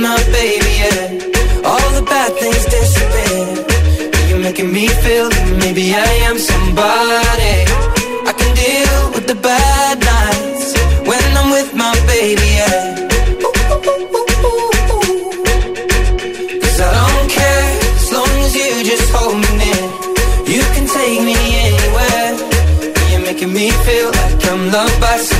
My 0.00 0.16
baby, 0.32 0.72
yeah. 0.80 1.68
All 1.68 1.90
the 1.92 2.00
bad 2.00 2.32
things 2.40 2.64
disappear. 2.64 4.30
You're 4.30 4.38
making 4.38 4.72
me 4.72 4.88
feel 4.88 5.28
that 5.28 5.58
maybe 5.60 5.92
I 5.94 6.10
am 6.24 6.38
somebody. 6.38 7.56
I 8.24 8.32
can 8.32 8.50
deal 8.56 9.12
with 9.12 9.26
the 9.26 9.34
bad 9.34 10.00
nights 10.00 10.72
when 11.04 11.20
I'm 11.36 11.50
with 11.50 11.74
my 11.74 11.92
baby, 12.08 12.48
yeah. 12.60 12.80
Cause 16.62 16.78
I 16.80 16.90
don't 16.96 17.28
care 17.28 17.68
as 18.00 18.08
long 18.10 18.32
as 18.46 18.56
you 18.56 18.70
just 18.82 19.06
hold 19.12 19.36
me. 19.60 19.74
You 20.48 20.62
can 20.72 20.86
take 20.88 21.20
me 21.28 21.36
anywhere. 21.68 22.30
You're 23.12 23.26
making 23.28 23.52
me 23.52 23.68
feel 23.84 24.08
like 24.08 24.48
I'm 24.48 24.72
loved 24.72 24.98
by 24.98 25.16
somebody. 25.18 25.39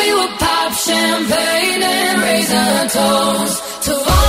We 0.00 0.14
would 0.14 0.38
pop 0.38 0.72
champagne 0.72 1.82
and 1.82 2.22
raise 2.22 2.52
a 2.52 2.88
toast 2.88 3.82
to 3.84 4.19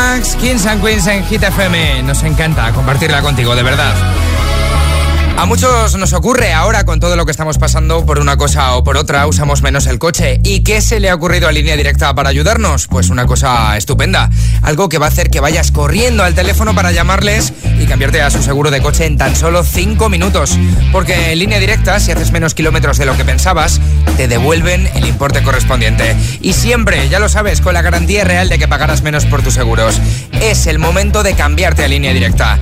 Max, 0.00 0.34
Kings 0.36 0.64
and 0.64 0.80
Queens 0.80 1.06
en 1.08 1.22
Hit 1.26 1.42
FM. 1.42 2.02
Nos 2.04 2.22
encanta 2.22 2.72
compartirla 2.72 3.20
contigo, 3.20 3.54
de 3.54 3.62
verdad. 3.62 3.94
A 5.40 5.46
muchos 5.46 5.96
nos 5.96 6.12
ocurre 6.12 6.52
ahora 6.52 6.84
con 6.84 7.00
todo 7.00 7.16
lo 7.16 7.24
que 7.24 7.30
estamos 7.30 7.56
pasando 7.56 8.04
por 8.04 8.18
una 8.18 8.36
cosa 8.36 8.74
o 8.74 8.84
por 8.84 8.98
otra, 8.98 9.26
usamos 9.26 9.62
menos 9.62 9.86
el 9.86 9.98
coche. 9.98 10.38
¿Y 10.44 10.60
qué 10.60 10.82
se 10.82 11.00
le 11.00 11.08
ha 11.08 11.14
ocurrido 11.14 11.48
a 11.48 11.52
línea 11.52 11.78
directa 11.78 12.14
para 12.14 12.28
ayudarnos? 12.28 12.88
Pues 12.88 13.08
una 13.08 13.24
cosa 13.24 13.74
estupenda. 13.78 14.28
Algo 14.60 14.90
que 14.90 14.98
va 14.98 15.06
a 15.06 15.08
hacer 15.08 15.30
que 15.30 15.40
vayas 15.40 15.72
corriendo 15.72 16.24
al 16.24 16.34
teléfono 16.34 16.74
para 16.74 16.92
llamarles 16.92 17.54
y 17.80 17.86
cambiarte 17.86 18.20
a 18.20 18.28
su 18.28 18.42
seguro 18.42 18.70
de 18.70 18.82
coche 18.82 19.06
en 19.06 19.16
tan 19.16 19.34
solo 19.34 19.64
5 19.64 20.10
minutos. 20.10 20.58
Porque 20.92 21.32
en 21.32 21.38
línea 21.38 21.58
directa, 21.58 22.00
si 22.00 22.12
haces 22.12 22.32
menos 22.32 22.52
kilómetros 22.52 22.98
de 22.98 23.06
lo 23.06 23.16
que 23.16 23.24
pensabas, 23.24 23.80
te 24.18 24.28
devuelven 24.28 24.90
el 24.94 25.06
importe 25.06 25.42
correspondiente. 25.42 26.16
Y 26.42 26.52
siempre, 26.52 27.08
ya 27.08 27.18
lo 27.18 27.30
sabes, 27.30 27.62
con 27.62 27.72
la 27.72 27.80
garantía 27.80 28.24
real 28.24 28.50
de 28.50 28.58
que 28.58 28.68
pagarás 28.68 29.00
menos 29.00 29.24
por 29.24 29.40
tus 29.40 29.54
seguros. 29.54 30.02
Es 30.42 30.66
el 30.66 30.78
momento 30.78 31.22
de 31.22 31.32
cambiarte 31.32 31.82
a 31.82 31.88
línea 31.88 32.12
directa. 32.12 32.58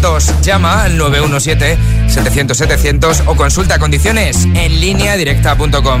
917-700-700. 0.00 0.40
Llama 0.42 0.84
al 0.84 0.98
917-700-700 0.98 3.24
o 3.26 3.36
consulta 3.36 3.78
condiciones 3.78 4.48
en 4.54 4.80
línea 4.80 5.14
directa.com. 5.16 6.00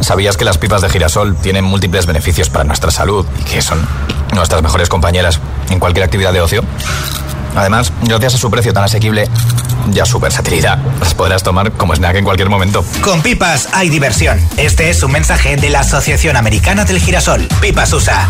¿Sabías 0.00 0.36
que 0.36 0.44
las 0.44 0.58
pipas 0.58 0.82
de 0.82 0.88
girasol 0.88 1.36
tienen 1.36 1.64
múltiples 1.64 2.06
beneficios 2.06 2.50
para 2.50 2.64
nuestra 2.64 2.90
salud 2.90 3.26
y 3.40 3.44
que 3.44 3.62
son 3.62 3.78
nuestras 4.34 4.62
mejores 4.62 4.88
compañeras 4.88 5.40
en 5.70 5.80
cualquier 5.80 6.04
actividad 6.04 6.32
de 6.32 6.40
ocio? 6.40 6.62
Además, 7.54 7.92
gracias 8.02 8.34
a 8.34 8.38
su 8.38 8.50
precio 8.50 8.72
tan 8.72 8.84
asequible 8.84 9.28
y 9.92 9.98
a 9.98 10.04
su 10.04 10.18
versatilidad, 10.18 10.78
las 11.00 11.14
podrás 11.14 11.42
tomar 11.42 11.72
como 11.72 11.94
snack 11.94 12.16
en 12.16 12.24
cualquier 12.24 12.50
momento. 12.50 12.84
Con 13.02 13.22
pipas 13.22 13.68
hay 13.72 13.88
diversión. 13.88 14.38
Este 14.56 14.90
es 14.90 15.02
un 15.02 15.12
mensaje 15.12 15.56
de 15.56 15.70
la 15.70 15.80
Asociación 15.80 16.36
Americana 16.36 16.84
del 16.84 17.00
Girasol. 17.00 17.48
Pipas 17.60 17.92
USA. 17.92 18.28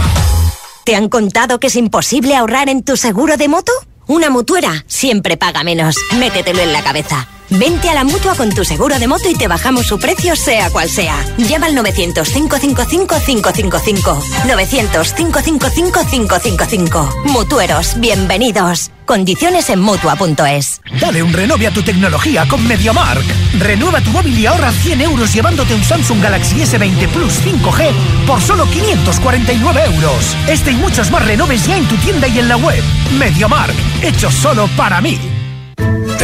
¿Te 0.84 0.94
han 0.94 1.08
contado 1.08 1.58
que 1.58 1.66
es 1.66 1.76
imposible 1.76 2.36
ahorrar 2.36 2.68
en 2.68 2.84
tu 2.84 2.96
seguro 2.96 3.36
de 3.36 3.48
moto? 3.48 3.72
Una 4.06 4.30
mutuera 4.30 4.84
siempre 4.86 5.36
paga 5.36 5.64
menos. 5.64 5.96
Métetelo 6.16 6.60
en 6.60 6.72
la 6.72 6.84
cabeza. 6.84 7.26
Vente 7.50 7.88
a 7.88 7.94
la 7.94 8.02
mutua 8.02 8.34
con 8.34 8.50
tu 8.50 8.64
seguro 8.64 8.98
de 8.98 9.06
moto 9.06 9.30
y 9.30 9.34
te 9.34 9.46
bajamos 9.46 9.86
su 9.86 10.00
precio, 10.00 10.34
sea 10.34 10.68
cual 10.70 10.90
sea. 10.90 11.14
Llama 11.38 11.66
al 11.66 11.76
900-555-555. 11.76 14.20
900-555-555. 14.46 17.26
Mutueros, 17.26 18.00
bienvenidos. 18.00 18.90
Condiciones 19.04 19.70
en 19.70 19.78
mutua.es. 19.80 20.80
Dale 21.00 21.22
un 21.22 21.32
renove 21.32 21.68
a 21.68 21.70
tu 21.70 21.82
tecnología 21.82 22.48
con 22.48 22.66
MediaMark. 22.66 23.22
Renueva 23.60 24.00
tu 24.00 24.10
móvil 24.10 24.36
y 24.36 24.46
ahorra 24.46 24.72
100 24.72 25.02
euros 25.02 25.32
llevándote 25.32 25.72
un 25.74 25.84
Samsung 25.84 26.20
Galaxy 26.20 26.56
S20 26.56 27.08
Plus 27.10 27.34
5G 27.44 27.92
por 28.26 28.42
solo 28.42 28.68
549 28.68 29.84
euros. 29.94 30.36
Este 30.48 30.72
y 30.72 30.74
muchos 30.74 31.12
más 31.12 31.24
renoves 31.24 31.64
ya 31.64 31.76
en 31.76 31.86
tu 31.86 31.94
tienda 31.98 32.26
y 32.26 32.40
en 32.40 32.48
la 32.48 32.56
web. 32.56 32.82
MediaMark, 33.16 33.76
hecho 34.02 34.32
solo 34.32 34.68
para 34.76 35.00
mí. 35.00 35.35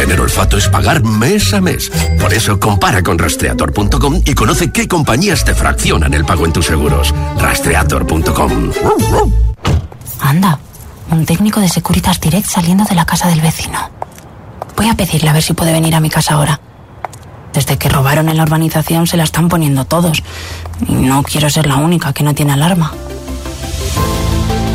Tener 0.03 0.19
olfato 0.19 0.57
es 0.57 0.67
pagar 0.67 1.01
mes 1.01 1.53
a 1.53 1.61
mes. 1.61 1.89
Por 2.19 2.33
eso 2.33 2.59
compara 2.59 3.01
con 3.01 3.17
rastreator.com 3.17 4.21
y 4.25 4.33
conoce 4.33 4.69
qué 4.69 4.85
compañías 4.85 5.45
te 5.45 5.55
fraccionan 5.55 6.13
el 6.13 6.25
pago 6.25 6.45
en 6.45 6.51
tus 6.51 6.65
seguros. 6.65 7.15
Rastreator.com. 7.37 8.71
Anda, 10.19 10.59
un 11.09 11.25
técnico 11.25 11.61
de 11.61 11.69
Securitas 11.69 12.19
Direct 12.19 12.49
saliendo 12.49 12.83
de 12.83 12.95
la 12.95 13.05
casa 13.05 13.29
del 13.29 13.39
vecino. 13.39 13.79
Voy 14.75 14.89
a 14.89 14.93
pedirle 14.95 15.29
a 15.29 15.33
ver 15.33 15.41
si 15.41 15.53
puede 15.53 15.71
venir 15.71 15.95
a 15.95 16.01
mi 16.01 16.09
casa 16.09 16.33
ahora. 16.33 16.59
Desde 17.53 17.77
que 17.77 17.87
robaron 17.87 18.27
en 18.27 18.35
la 18.35 18.43
urbanización 18.43 19.07
se 19.07 19.15
la 19.15 19.23
están 19.23 19.47
poniendo 19.47 19.85
todos. 19.85 20.21
Y 20.85 20.95
no 20.95 21.23
quiero 21.23 21.49
ser 21.49 21.65
la 21.65 21.77
única 21.77 22.11
que 22.11 22.25
no 22.25 22.35
tiene 22.35 22.51
alarma. 22.51 22.91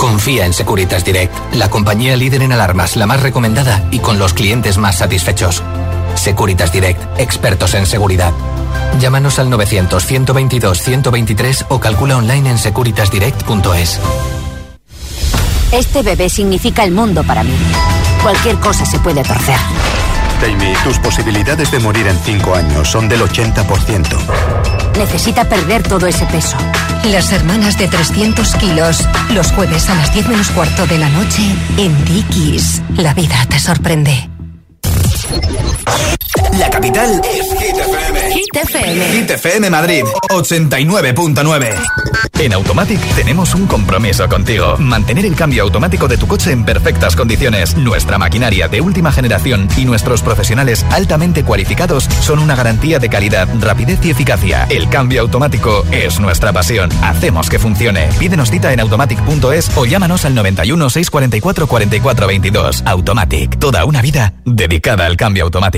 Confía 0.08 0.46
en 0.46 0.54
Securitas 0.54 1.04
Direct, 1.04 1.34
la 1.52 1.68
compañía 1.68 2.16
líder 2.16 2.42
en 2.42 2.52
alarmas, 2.52 2.96
la 2.96 3.04
más 3.04 3.22
recomendada 3.22 3.86
y 3.90 3.98
con 3.98 4.18
los 4.18 4.32
clientes 4.32 4.78
más 4.78 4.96
satisfechos. 4.96 5.62
Securitas 6.14 6.72
Direct, 6.72 7.20
expertos 7.20 7.74
en 7.74 7.84
seguridad. 7.84 8.32
Llámanos 9.00 9.38
al 9.38 9.50
900-122-123 9.50 11.66
o 11.68 11.78
calcula 11.78 12.16
online 12.16 12.48
en 12.48 12.56
securitasdirect.es. 12.56 14.00
Este 15.72 16.02
bebé 16.02 16.30
significa 16.30 16.84
el 16.84 16.92
mundo 16.92 17.22
para 17.22 17.44
mí. 17.44 17.52
Cualquier 18.22 18.56
cosa 18.60 18.86
se 18.86 18.98
puede 19.00 19.22
torcer. 19.22 19.58
Jamie, 20.40 20.74
tus 20.84 20.98
posibilidades 20.98 21.70
de 21.70 21.78
morir 21.80 22.06
en 22.06 22.18
5 22.18 22.54
años 22.54 22.88
son 22.88 23.08
del 23.08 23.20
80%. 23.20 24.18
Necesita 24.96 25.48
perder 25.48 25.82
todo 25.82 26.06
ese 26.06 26.26
peso. 26.26 26.56
Las 27.04 27.32
hermanas 27.32 27.78
de 27.78 27.88
300 27.88 28.54
kilos. 28.56 29.06
Los 29.30 29.52
jueves 29.52 29.88
a 29.88 29.94
las 29.94 30.12
10 30.12 30.28
menos 30.28 30.50
cuarto 30.50 30.86
de 30.86 30.98
la 30.98 31.08
noche 31.08 31.42
en 31.76 32.04
Dickies. 32.04 32.82
La 32.96 33.14
vida 33.14 33.36
te 33.48 33.58
sorprende. 33.58 34.37
La 36.58 36.70
capital 36.70 37.20
es 37.24 37.46
Hit 37.60 37.76
FM. 37.76 38.20
Hit 38.32 38.56
FM. 38.56 39.04
Hit 39.12 39.30
FM 39.30 39.70
Madrid 39.70 40.04
89.9. 40.28 41.74
En 42.40 42.52
Automatic 42.52 43.00
tenemos 43.14 43.54
un 43.54 43.66
compromiso 43.66 44.28
contigo. 44.28 44.76
Mantener 44.78 45.26
el 45.26 45.34
cambio 45.34 45.64
automático 45.64 46.08
de 46.08 46.16
tu 46.16 46.26
coche 46.26 46.52
en 46.52 46.64
perfectas 46.64 47.16
condiciones. 47.16 47.76
Nuestra 47.76 48.18
maquinaria 48.18 48.68
de 48.68 48.80
última 48.80 49.12
generación 49.12 49.68
y 49.76 49.84
nuestros 49.84 50.22
profesionales 50.22 50.84
altamente 50.90 51.44
cualificados 51.44 52.04
son 52.20 52.38
una 52.38 52.54
garantía 52.56 52.98
de 52.98 53.08
calidad, 53.08 53.48
rapidez 53.60 54.04
y 54.04 54.10
eficacia. 54.10 54.66
El 54.70 54.88
cambio 54.88 55.22
automático 55.22 55.84
es 55.90 56.20
nuestra 56.20 56.52
pasión. 56.52 56.90
Hacemos 57.02 57.48
que 57.48 57.58
funcione. 57.58 58.08
Pídenos 58.18 58.50
cita 58.50 58.72
en 58.72 58.80
automatic.es 58.80 59.76
o 59.76 59.84
llámanos 59.84 60.24
al 60.24 60.34
91 60.34 60.90
644 60.90 61.66
44 61.66 62.26
22. 62.26 62.82
Automatic. 62.84 63.58
Toda 63.58 63.84
una 63.84 64.02
vida 64.02 64.34
dedicada 64.44 65.06
al 65.06 65.16
cambio 65.16 65.44
automático. 65.44 65.77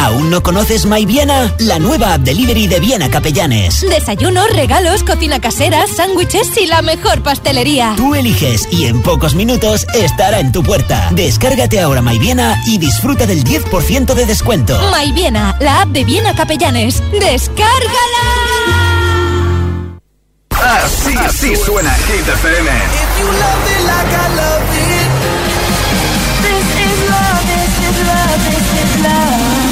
¿Aún 0.00 0.30
no 0.30 0.42
conoces 0.42 0.86
My 0.86 1.04
Viena? 1.04 1.54
La 1.58 1.78
nueva 1.78 2.14
app 2.14 2.22
delivery 2.22 2.66
de 2.66 2.80
Viena 2.80 3.10
Capellanes. 3.10 3.82
Desayunos, 3.82 4.48
regalos, 4.50 5.04
cocina 5.04 5.40
casera, 5.40 5.86
sándwiches 5.86 6.56
y 6.56 6.64
la 6.66 6.80
mejor 6.80 7.22
pastelería. 7.22 7.92
Tú 7.98 8.14
eliges 8.14 8.66
y 8.70 8.86
en 8.86 9.02
pocos 9.02 9.34
minutos 9.34 9.86
estará 9.92 10.40
en 10.40 10.52
tu 10.52 10.62
puerta. 10.62 11.10
Descárgate 11.12 11.80
ahora 11.80 12.00
My 12.00 12.18
Viena 12.18 12.62
y 12.66 12.78
disfruta 12.78 13.26
del 13.26 13.44
10% 13.44 14.14
de 14.14 14.24
descuento. 14.24 14.80
My 14.90 15.12
Viena, 15.12 15.54
la 15.60 15.82
app 15.82 15.90
de 15.90 16.02
Viena 16.04 16.34
Capellanes. 16.34 17.02
¡Descárgala! 17.12 17.68
Así, 20.50 21.14
así 21.14 21.56
suena 21.56 21.92
Hit 21.92 22.26
FM. 22.26 22.70
For 23.20 24.78
you. 24.78 24.90
Go 28.00 28.06
anywhere 28.06 28.96
blindly. 28.96 29.69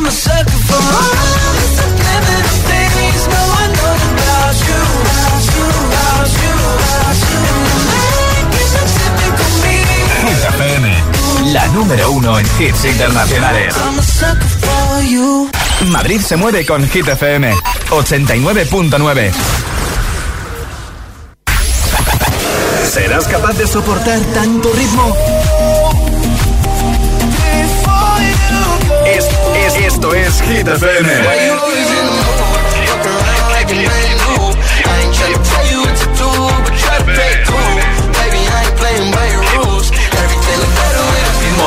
I'm 0.00 0.06
a 0.06 0.10
sucker 0.10 0.50
for 0.68 0.76
all 0.76 1.37
la 11.58 11.66
número 11.68 12.12
uno 12.12 12.38
en 12.38 12.46
hits 12.60 12.84
internacionales. 12.84 13.74
Madrid 15.88 16.20
se 16.20 16.36
mueve 16.36 16.64
con 16.64 16.88
Hit 16.88 17.08
FM 17.08 17.52
89.9. 17.90 19.32
¿Serás 22.92 23.26
capaz 23.26 23.54
de 23.54 23.66
soportar 23.66 24.20
tanto 24.34 24.72
ritmo? 24.72 25.16
Es, 29.04 29.24
es- 29.66 29.92
esto 29.92 30.14
es 30.14 30.40
Hit 30.42 30.68
FM. 30.68 31.10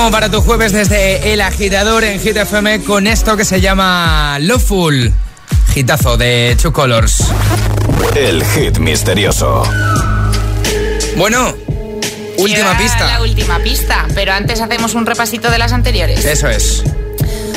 ritmo 0.00 0.10
para 0.10 0.30
tu 0.30 0.40
jueves 0.40 0.72
desde 0.72 1.32
El 1.32 1.40
Agitador 1.42 2.04
en 2.04 2.20
Hit 2.20 2.36
FM 2.36 2.84
con 2.84 3.06
esto 3.06 3.36
que 3.36 3.44
se 3.44 3.60
llama 3.60 4.38
Loveful. 4.40 5.12
Gitazo 5.74 6.16
de 6.16 6.56
Two 6.60 6.72
Colors. 6.72 7.24
El 8.14 8.42
hit 8.42 8.78
misterioso. 8.78 9.62
Bueno, 11.16 11.54
última 12.38 12.78
pista. 12.78 13.06
La 13.06 13.22
última 13.22 13.58
pista, 13.58 14.06
pero 14.14 14.32
antes 14.32 14.60
hacemos 14.60 14.94
un 14.94 15.04
repasito 15.04 15.50
de 15.50 15.58
las 15.58 15.72
anteriores. 15.72 16.24
Eso 16.24 16.48
es. 16.48 16.82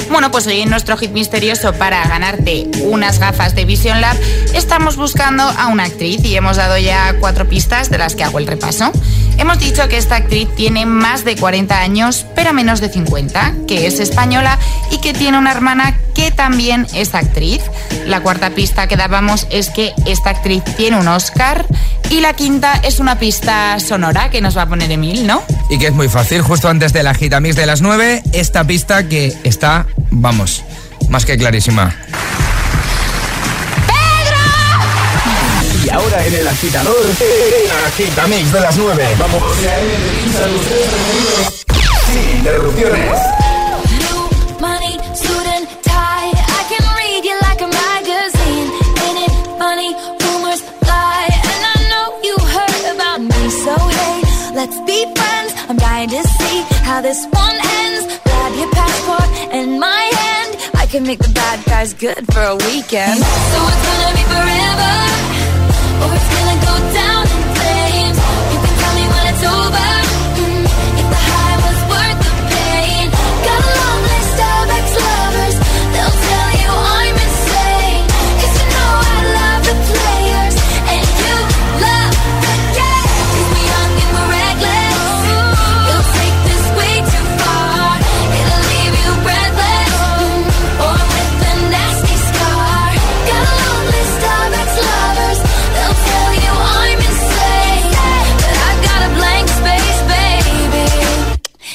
Bueno, 0.10 0.30
pues 0.30 0.46
hoy 0.48 0.62
en 0.62 0.70
nuestro 0.70 0.98
hit 0.98 1.12
misterioso 1.12 1.74
para 1.74 2.04
ganarte 2.08 2.68
unas 2.82 3.20
gafas 3.20 3.56
de 3.56 3.66
Vision 3.66 4.02
Lab 4.02 4.18
estamos 4.54 4.96
buscando 4.96 5.44
a 5.44 5.68
una 5.68 5.86
actriz 5.86 6.24
y 6.24 6.36
hemos 6.36 6.58
dado 6.58 6.78
ya 6.78 7.16
cuatro 7.20 7.48
pistas 7.48 7.90
de 7.90 7.98
las 7.98 8.16
que 8.16 8.24
hago 8.24 8.38
el 8.40 8.48
repaso. 8.48 8.92
Hemos 9.38 9.60
dicho 9.60 9.88
que 9.90 9.98
esta 9.98 10.16
actriz 10.16 10.48
tiene 10.56 10.86
más 10.86 11.26
de 11.26 11.36
40 11.36 11.80
años, 11.80 12.26
pero 12.36 12.54
menos 12.54 12.80
de 12.80 12.90
50, 12.90 13.54
que 13.68 13.88
es 13.88 14.00
española 14.00 14.58
y 14.92 15.00
que 15.00 15.14
tiene 15.14 15.38
una 15.38 15.52
hermana 15.52 15.98
que 16.14 16.32
también 16.32 16.88
es 16.94 17.16
actriz. 17.16 17.62
La 18.06 18.22
cuarta 18.22 18.52
pista 18.52 18.88
que 18.88 18.96
dábamos 18.96 19.48
es 19.50 19.70
que 19.70 19.94
esta 20.06 20.30
actriz 20.32 20.64
tiene 20.78 20.98
un 21.00 21.08
Oscar. 21.08 21.66
Y 22.10 22.20
la 22.20 22.34
quinta 22.34 22.80
es 22.84 23.00
una 23.00 23.18
pista 23.18 23.80
sonora 23.80 24.30
que 24.30 24.40
nos 24.40 24.56
va 24.56 24.64
a 24.64 24.70
poner 24.70 24.92
Emil, 24.92 25.26
¿no? 25.26 25.42
Y 25.70 25.80
que 25.80 25.88
es 25.88 25.94
muy 25.94 26.10
fácil, 26.10 26.42
justo 26.42 26.70
antes 26.70 26.94
de 26.94 27.02
la 27.02 27.14
gita 27.16 27.40
mix 27.40 27.56
de 27.56 27.66
las 27.66 27.82
9, 27.82 28.22
esta 28.34 28.66
pista 28.66 29.08
que 29.08 29.36
está, 29.44 29.88
vamos, 30.12 30.64
más 31.10 31.26
que 31.26 31.38
clarísima. 31.38 31.96
hora 36.24 36.28
en 36.28 36.36
el 36.36 36.48
agitador, 36.48 37.06
en 37.20 37.86
Agitamix 37.86 38.54
de 38.54 38.60
las 38.60 38.78
9. 38.78 39.16
Vamos. 39.20 39.44
Sin 42.12 42.38
interrupciones. 42.38 43.20
Let's 54.56 54.80
be 54.82 55.04
friends. 55.16 55.54
I'm 55.68 55.78
dying 55.78 56.10
to 56.10 56.24
see 56.24 56.62
how 56.84 57.02
this 57.02 57.26
one 57.32 57.58
ends. 57.82 58.20
Grab 58.24 58.54
your 58.56 58.70
passport 58.70 59.30
and 59.52 59.80
my 59.80 60.12
hand. 60.14 60.58
I 60.76 60.86
can 60.86 61.04
make 61.04 61.20
the 61.20 61.30
bad 61.30 61.66
guys 61.66 61.94
good 61.96 62.24
for 62.32 62.40
a 62.40 62.56
weekend. 62.56 63.18
So 63.18 63.60
it's 63.68 63.84
gonna 63.88 64.14
be 64.16 64.24
forever. 64.30 65.43
Oh, 66.02 66.12
it's 66.16 66.30
gonna 66.34 66.66
go 66.66 66.94
down. 66.94 67.13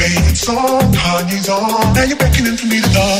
rain 0.00 0.24
and 0.24 0.38
song, 0.38 0.92
honey's 0.96 1.48
on. 1.48 1.92
Now 1.94 2.04
you're 2.04 2.16
beckoning 2.16 2.56
for 2.56 2.66
me 2.66 2.80
to 2.80 2.88
love. 2.98 3.19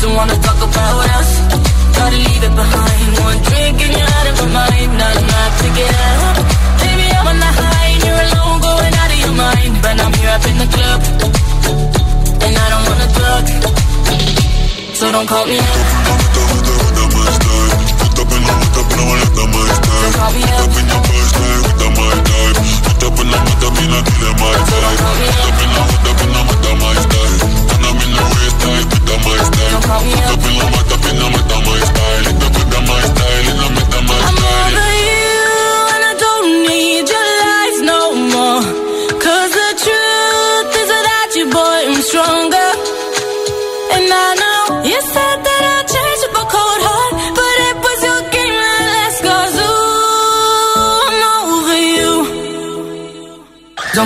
Don't 0.00 0.14
wanna 0.14 0.38
talk 0.38 0.60
about 0.62 1.10
us. 1.18 1.30
Gotta 1.98 2.16
leave 2.16 2.42
it 2.48 2.54
behind. 2.54 3.18
One 3.18 3.38
drink 3.42 3.82
and 3.82 3.92
you're 3.98 4.12
out 4.18 4.26
of 4.30 4.34
my 4.38 4.46
mind. 4.58 4.90
Not 4.94 5.14
enough 5.22 5.54
to 5.58 5.68
get 5.74 5.90
up. 5.90 6.36
Baby, 6.78 7.06
I'm 7.18 7.26
on 7.26 7.38
the 7.42 7.50
high 7.58 7.90
and 7.94 8.02
you're 8.06 8.22
alone, 8.26 8.58
going 8.62 8.94
out 8.94 9.10
of 9.10 9.18
your 9.18 9.34
mind. 9.34 9.74
But 9.82 9.98
I'm 9.98 10.12
here 10.14 10.30
up 10.30 10.44
in 10.46 10.56
the 10.62 10.68
club, 10.70 10.98
and 12.46 12.54
I 12.54 12.66
don't 12.72 12.84
wanna 12.88 13.08
talk. 13.18 13.44
So 14.94 15.10
don't 15.10 15.26
call 15.26 15.46
me 15.46 15.58
up. 15.58 15.66
Don't 16.34 16.54
call 20.14 20.30
me 20.30 20.42
up. 20.46 20.70
Don't 21.80 21.96
call 21.98 22.06
me 29.42 29.47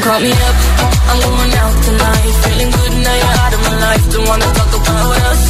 Call 0.02 0.20
me 0.20 0.32
up, 0.32 0.56
I'm 1.10 1.18
going 1.22 1.54
out 1.62 1.76
tonight. 1.84 2.34
Feeling 2.42 2.70
good 2.74 2.92
now 3.06 3.14
you're 3.22 3.36
out 3.38 3.54
of 3.54 3.60
my 3.62 3.74
life. 3.86 4.04
Don't 4.10 4.26
wanna 4.26 4.48
talk 4.52 4.72
about 4.74 5.16
us. 5.30 5.42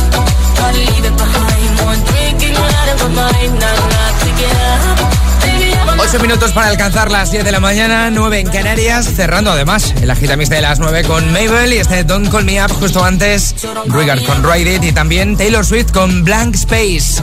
Leave 0.76 1.04
it 1.04 1.16
behind. 1.16 1.70
One 1.80 2.00
drink 2.04 2.42
and 2.44 2.52
you're 2.52 2.74
out 2.80 2.88
of 2.92 2.98
my 3.00 3.08
mind. 3.22 3.52
Not 3.58 3.76
enough 3.80 4.16
to 4.24 4.30
get 4.36 4.56
up. 4.76 4.98
Baby, 5.42 5.72
I'm 5.72 5.88
on 5.88 6.06
8 6.06 6.18
minutos 6.20 6.52
para 6.52 6.68
alcanzar 6.68 7.10
las 7.10 7.30
10 7.30 7.44
de 7.44 7.52
la 7.52 7.60
mañana, 7.60 8.10
9 8.10 8.40
en 8.40 8.48
Canarias, 8.48 9.06
cerrando 9.16 9.52
además 9.52 9.94
el 10.02 10.10
agitamix 10.10 10.50
de 10.50 10.60
las 10.60 10.78
9 10.78 11.04
con 11.04 11.32
Mabel 11.32 11.72
y 11.72 11.78
este 11.78 12.04
Don't 12.04 12.30
Call 12.30 12.44
Me 12.44 12.62
Up 12.62 12.72
justo 12.72 13.02
antes, 13.02 13.54
Rigard 13.86 14.22
con 14.24 14.42
Ride 14.44 14.76
It 14.76 14.84
y 14.84 14.92
también 14.92 15.36
Taylor 15.36 15.64
Swift 15.64 15.92
con 15.92 16.24
Blank 16.24 16.56
Space. 16.56 17.22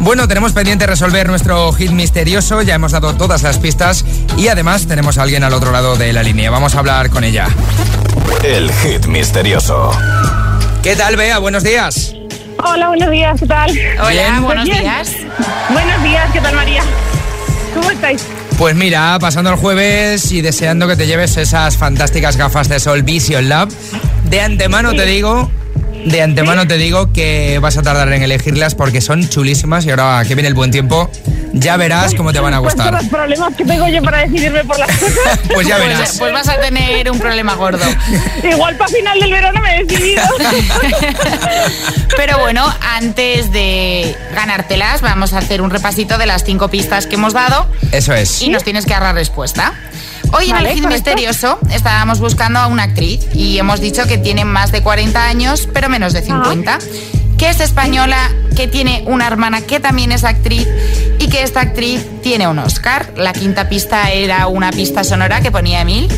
Bueno, 0.00 0.26
tenemos 0.26 0.52
pendiente 0.52 0.86
resolver 0.86 1.28
nuestro 1.28 1.70
hit 1.72 1.90
misterioso, 1.90 2.62
ya 2.62 2.74
hemos 2.74 2.92
dado 2.92 3.14
todas 3.14 3.42
las 3.42 3.58
pistas 3.58 4.04
y 4.38 4.48
además 4.48 4.86
tenemos 4.86 5.18
a 5.18 5.22
alguien 5.22 5.44
al 5.44 5.52
otro 5.52 5.72
lado 5.72 5.94
de 5.96 6.12
la 6.14 6.22
línea. 6.22 6.50
Vamos 6.50 6.74
a 6.74 6.78
hablar 6.78 7.10
con 7.10 7.22
ella. 7.22 7.48
El 8.42 8.72
hit 8.72 9.04
misterioso. 9.06 9.90
¿Qué 10.82 10.96
tal, 10.96 11.16
Bea? 11.16 11.38
Buenos 11.38 11.62
días. 11.62 12.14
Hola, 12.64 12.88
buenos 12.88 13.10
días, 13.10 13.38
¿qué 13.40 13.46
tal? 13.46 13.70
Hola, 14.00 14.10
Bien. 14.10 14.42
buenos 14.42 14.64
Bien. 14.64 14.80
días. 14.80 15.12
Buenos 15.70 16.02
días, 16.02 16.30
¿qué 16.32 16.40
tal 16.40 16.54
María? 16.54 16.82
¿Cómo 17.74 17.90
estáis? 17.90 18.24
Pues 18.56 18.74
mira, 18.74 19.18
pasando 19.20 19.50
el 19.50 19.56
jueves 19.56 20.32
y 20.32 20.40
deseando 20.40 20.88
que 20.88 20.96
te 20.96 21.06
lleves 21.06 21.36
esas 21.36 21.76
fantásticas 21.76 22.36
gafas 22.36 22.68
de 22.70 22.80
sol 22.80 23.02
Vision 23.02 23.48
Lab. 23.50 23.68
De 24.24 24.40
antemano 24.40 24.92
te 24.94 25.04
digo, 25.04 25.50
de 26.04 26.22
antemano 26.22 26.66
te 26.66 26.76
digo 26.76 27.12
que 27.12 27.58
vas 27.60 27.76
a 27.76 27.82
tardar 27.82 28.12
en 28.12 28.22
elegirlas 28.22 28.74
porque 28.74 29.00
son 29.00 29.28
chulísimas 29.28 29.84
y 29.86 29.90
ahora 29.90 30.22
que 30.26 30.34
viene 30.34 30.48
el 30.48 30.54
buen 30.54 30.70
tiempo, 30.70 31.10
ya 31.52 31.76
verás 31.76 32.14
cómo 32.14 32.32
te 32.32 32.40
van 32.40 32.54
a 32.54 32.60
Pues 32.60 32.74
son 32.74 32.84
gustar. 32.86 33.02
los 33.02 33.10
problemas 33.10 33.54
que 33.56 33.64
tengo 33.64 33.88
yo 33.88 34.02
para 34.02 34.18
decidirme 34.26 34.64
por 34.64 34.78
las 34.78 34.90
cosas. 34.96 35.38
Pues 35.54 35.66
ya 35.66 35.76
Pues, 35.76 35.88
verás. 35.88 36.16
pues 36.18 36.32
vas 36.32 36.48
a 36.48 36.60
tener 36.60 37.10
un 37.10 37.18
problema 37.18 37.54
gordo. 37.54 37.84
Igual 38.42 38.76
para 38.76 38.90
final 38.90 39.20
del 39.20 39.30
verano 39.32 39.60
me 39.60 39.76
he 39.76 39.84
decidido. 39.84 40.22
Pero 42.16 42.38
bueno, 42.38 42.64
antes 42.96 43.52
de 43.52 44.16
ganártelas, 44.34 45.00
vamos 45.00 45.32
a 45.32 45.38
hacer 45.38 45.62
un 45.62 45.70
repasito 45.70 46.18
de 46.18 46.26
las 46.26 46.44
cinco 46.44 46.68
pistas 46.68 47.06
que 47.06 47.14
hemos 47.16 47.32
dado 47.32 47.66
Eso 47.92 48.12
es. 48.14 48.42
y 48.42 48.48
nos 48.48 48.64
tienes 48.64 48.84
que 48.84 48.92
dar 48.92 49.02
la 49.02 49.12
respuesta. 49.12 49.74
Hoy 50.32 50.50
en 50.50 50.56
el 50.56 50.62
correcto. 50.64 50.88
misterioso 50.88 51.58
estábamos 51.72 52.20
buscando 52.20 52.60
a 52.60 52.66
una 52.66 52.84
actriz 52.84 53.26
y 53.34 53.58
hemos 53.58 53.80
dicho 53.80 54.06
que 54.06 54.18
tiene 54.18 54.44
más 54.44 54.70
de 54.72 54.82
40 54.82 55.24
años, 55.24 55.68
pero 55.72 55.88
menos 55.88 56.12
de 56.12 56.22
50. 56.22 56.78
Que 57.36 57.48
es 57.48 57.60
española, 57.60 58.30
que 58.54 58.68
tiene 58.68 59.02
una 59.06 59.26
hermana 59.26 59.62
que 59.62 59.80
también 59.80 60.12
es 60.12 60.24
actriz 60.24 60.68
y 61.18 61.28
que 61.28 61.42
esta 61.42 61.60
actriz 61.60 62.06
tiene 62.22 62.46
un 62.46 62.58
Oscar. 62.58 63.12
La 63.16 63.32
quinta 63.32 63.68
pista 63.68 64.10
era 64.10 64.46
una 64.46 64.70
pista 64.70 65.04
sonora 65.04 65.40
que 65.40 65.50
ponía 65.50 65.80
Emil. 65.80 66.08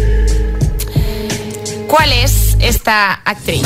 ¿Cuál 1.86 2.12
es 2.12 2.56
esta 2.60 3.14
actriz? 3.24 3.62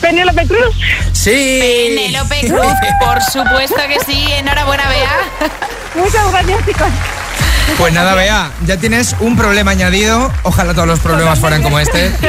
Penélope 0.00 0.46
Cruz. 0.46 0.74
Sí. 1.12 1.58
Penélope 1.60 2.40
Cruz, 2.40 2.74
por 3.00 3.22
supuesto 3.22 3.76
que 3.88 3.98
sí. 4.04 4.26
Enhorabuena, 4.32 4.88
Bea. 4.88 5.50
Muchas 5.94 6.30
gracias, 6.30 6.66
chicos. 6.66 6.88
Pues 7.78 7.92
nada, 7.92 8.14
Bea, 8.14 8.50
ya 8.66 8.76
tienes 8.76 9.16
un 9.20 9.36
problema 9.36 9.72
añadido. 9.72 10.30
Ojalá 10.44 10.74
todos 10.74 10.86
los 10.86 11.00
problemas 11.00 11.38
fueran 11.38 11.62
como 11.62 11.78
este. 11.80 12.10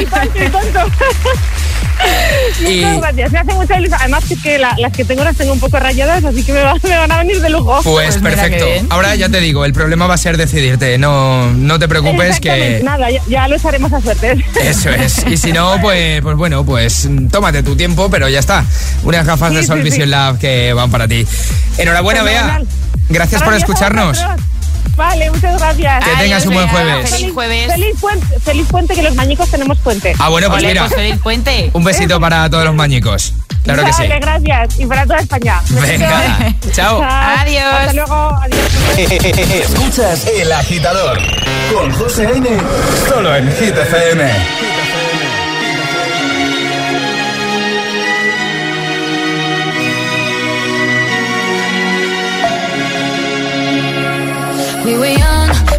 Y 2.59 2.75
Muchas 2.83 2.97
gracias, 2.99 3.31
me 3.31 3.39
hace 3.39 3.53
mucha 3.53 3.77
ilusión. 3.79 3.99
Además 4.01 4.23
es 4.29 4.41
que 4.41 4.57
la- 4.57 4.75
las 4.77 4.91
que 4.91 5.05
tengo 5.05 5.23
las 5.23 5.35
tengo 5.37 5.53
un 5.53 5.59
poco 5.59 5.79
rayadas, 5.79 6.23
así 6.25 6.43
que 6.43 6.51
me, 6.53 6.61
va- 6.61 6.75
me 6.83 6.97
van 6.97 7.11
a 7.11 7.17
venir 7.19 7.41
de 7.41 7.49
lujo. 7.49 7.79
Pues, 7.83 8.21
mira 8.21 8.35
perfecto. 8.35 8.65
Ahora 8.89 9.15
ya 9.15 9.29
te 9.29 9.39
digo, 9.39 9.63
el 9.65 9.73
problema 9.73 10.05
va 10.07 10.15
a 10.15 10.17
ser 10.17 10.35
decidirte. 10.37 10.97
No, 10.97 11.51
no 11.53 11.79
te 11.79 11.87
preocupes 11.87 12.39
que... 12.39 12.81
Nada, 12.83 13.09
ya, 13.09 13.21
ya 13.27 13.47
lo 13.47 13.55
echaremos 13.55 13.91
a 13.93 14.01
suerte. 14.01 14.43
Eso 14.61 14.89
es. 14.89 15.25
Y 15.27 15.37
si 15.37 15.51
no, 15.53 15.79
pues, 15.81 16.21
pues 16.21 16.35
bueno, 16.35 16.65
pues 16.65 17.07
tómate 17.31 17.63
tu 17.63 17.75
tiempo, 17.75 18.09
pero 18.09 18.27
ya 18.29 18.39
está. 18.39 18.63
Unas 19.03 19.25
gafas 19.25 19.53
de 19.53 19.63
Sol 19.65 19.77
sí, 19.77 19.83
sí. 19.85 19.89
Vision 19.91 20.11
Lab 20.11 20.37
que 20.37 20.73
van 20.73 20.91
para 20.91 21.07
ti. 21.07 21.25
Enhorabuena, 21.77 22.23
Bea. 22.23 22.61
Gracias 23.09 23.41
por 23.41 23.53
escucharnos. 23.53 24.23
Vale, 24.95 25.31
muchas 25.31 25.59
gracias. 25.59 26.05
Que 26.05 26.15
tengas 26.23 26.45
un 26.45 26.53
buen 26.53 26.67
jueves. 26.67 27.09
Feliz 27.09 27.33
jueves. 27.33 27.71
Feliz 27.71 27.99
puente, 27.99 28.39
feliz 28.39 28.67
puente, 28.67 28.95
que 28.95 29.01
los 29.03 29.15
mañicos 29.15 29.49
tenemos 29.49 29.77
puente. 29.79 30.13
Ah, 30.19 30.29
bueno, 30.29 30.49
pues 30.49 30.63
mira. 30.63 30.83
pues 30.83 30.95
feliz 30.95 31.19
puente. 31.21 31.69
Un 31.73 31.83
besito 31.83 32.19
para 32.19 32.49
todos 32.49 32.65
los 32.65 32.75
mañicos. 32.75 33.33
Claro 33.63 33.83
que 33.83 33.93
sí. 33.93 34.03
Gracias. 34.07 34.79
Y 34.79 34.85
para 34.85 35.03
toda 35.03 35.19
España. 35.19 35.61
Venga, 35.69 36.53
chao. 36.71 37.01
Adiós. 37.03 37.63
Hasta 37.63 37.93
luego. 37.93 38.39
Adiós. 38.41 38.71
Escuchas 38.97 40.27
El 40.27 40.51
Agitador 40.51 41.19
con 41.73 41.91
José 41.93 42.27
A.M. 42.27 42.47
Solo 43.09 43.35
en 43.35 43.51
Hit 43.57 43.75
FM. 43.75 44.84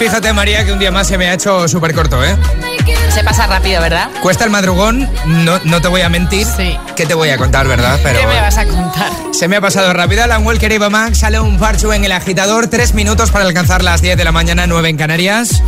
fíjate, 0.00 0.32
María, 0.32 0.64
que 0.64 0.72
un 0.72 0.78
día 0.78 0.90
más 0.90 1.08
se 1.08 1.18
me 1.18 1.28
ha 1.28 1.34
hecho 1.34 1.68
súper 1.68 1.94
corto, 1.94 2.24
¿eh? 2.24 2.34
Se 3.12 3.22
pasa 3.22 3.46
rápido, 3.46 3.82
¿verdad? 3.82 4.08
Cuesta 4.22 4.44
el 4.44 4.50
madrugón, 4.50 5.06
no, 5.26 5.60
no 5.64 5.82
te 5.82 5.88
voy 5.88 6.00
a 6.00 6.08
mentir. 6.08 6.46
¿Qué 6.96 7.04
te 7.04 7.12
voy 7.12 7.28
a 7.28 7.36
contar, 7.36 7.68
verdad? 7.68 8.00
Pero 8.02 8.18
¿Qué 8.20 8.26
me 8.26 8.40
vas 8.40 8.56
a 8.56 8.64
contar? 8.64 9.10
se 9.32 9.46
me 9.46 9.56
ha 9.56 9.60
pasado 9.60 9.92
rápido. 9.92 10.24
Alan 10.24 10.46
Walker 10.46 10.72
y 10.72 10.78
Max 10.78 11.18
sale 11.18 11.38
un 11.38 11.58
parcho 11.58 11.92
en 11.92 12.02
el 12.06 12.12
agitador. 12.12 12.68
Tres 12.68 12.94
minutos 12.94 13.30
para 13.30 13.44
alcanzar 13.44 13.84
las 13.84 14.00
10 14.00 14.16
de 14.16 14.24
la 14.24 14.32
mañana, 14.32 14.66
9 14.66 14.88
en 14.88 14.96
Canarias. 14.96 15.62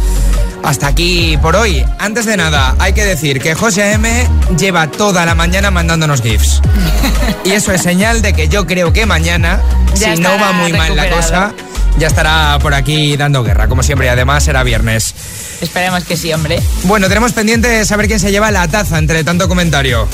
Hasta 0.65 0.87
aquí 0.87 1.37
por 1.43 1.55
hoy. 1.55 1.85
Antes 1.99 2.25
de 2.25 2.39
nada, 2.39 2.75
hay 2.79 2.95
que 2.95 3.05
decir 3.05 3.39
que 3.39 3.55
José 3.55 3.93
M 3.93 4.27
lleva 4.59 4.87
toda 4.87 5.27
la 5.27 5.35
mañana 5.35 5.71
mandándonos 5.71 6.23
GIFs. 6.23 6.63
y 7.45 7.51
eso 7.51 7.71
es 7.73 7.83
señal 7.83 8.23
de 8.23 8.33
que 8.33 8.49
yo 8.49 8.67
creo 8.67 8.95
que 8.95 9.05
mañana, 9.05 9.61
Ya 9.95 10.17
si 10.17 10.23
no 10.23 10.31
va 10.39 10.53
muy 10.53 10.73
mal 10.73 10.97
la 10.97 11.11
cosa, 11.11 11.53
ya 11.99 12.07
estará 12.07 12.59
por 12.61 12.75
aquí 12.75 13.17
dando 13.17 13.43
guerra, 13.43 13.69
como 13.69 13.83
siempre. 13.83 14.07
Y 14.07 14.11
además 14.11 14.45
será 14.45 14.63
viernes. 14.63 15.15
Esperemos 15.61 16.05
que 16.05 16.17
sí, 16.17 16.33
hombre. 16.33 16.61
Bueno, 16.85 17.09
tenemos 17.09 17.33
pendiente 17.33 17.85
saber 17.85 18.07
quién 18.07 18.21
se 18.21 18.31
lleva 18.31 18.51
la 18.51 18.67
taza 18.69 18.99
entre 18.99 19.25
tanto 19.25 19.49
comentario. 19.49 20.09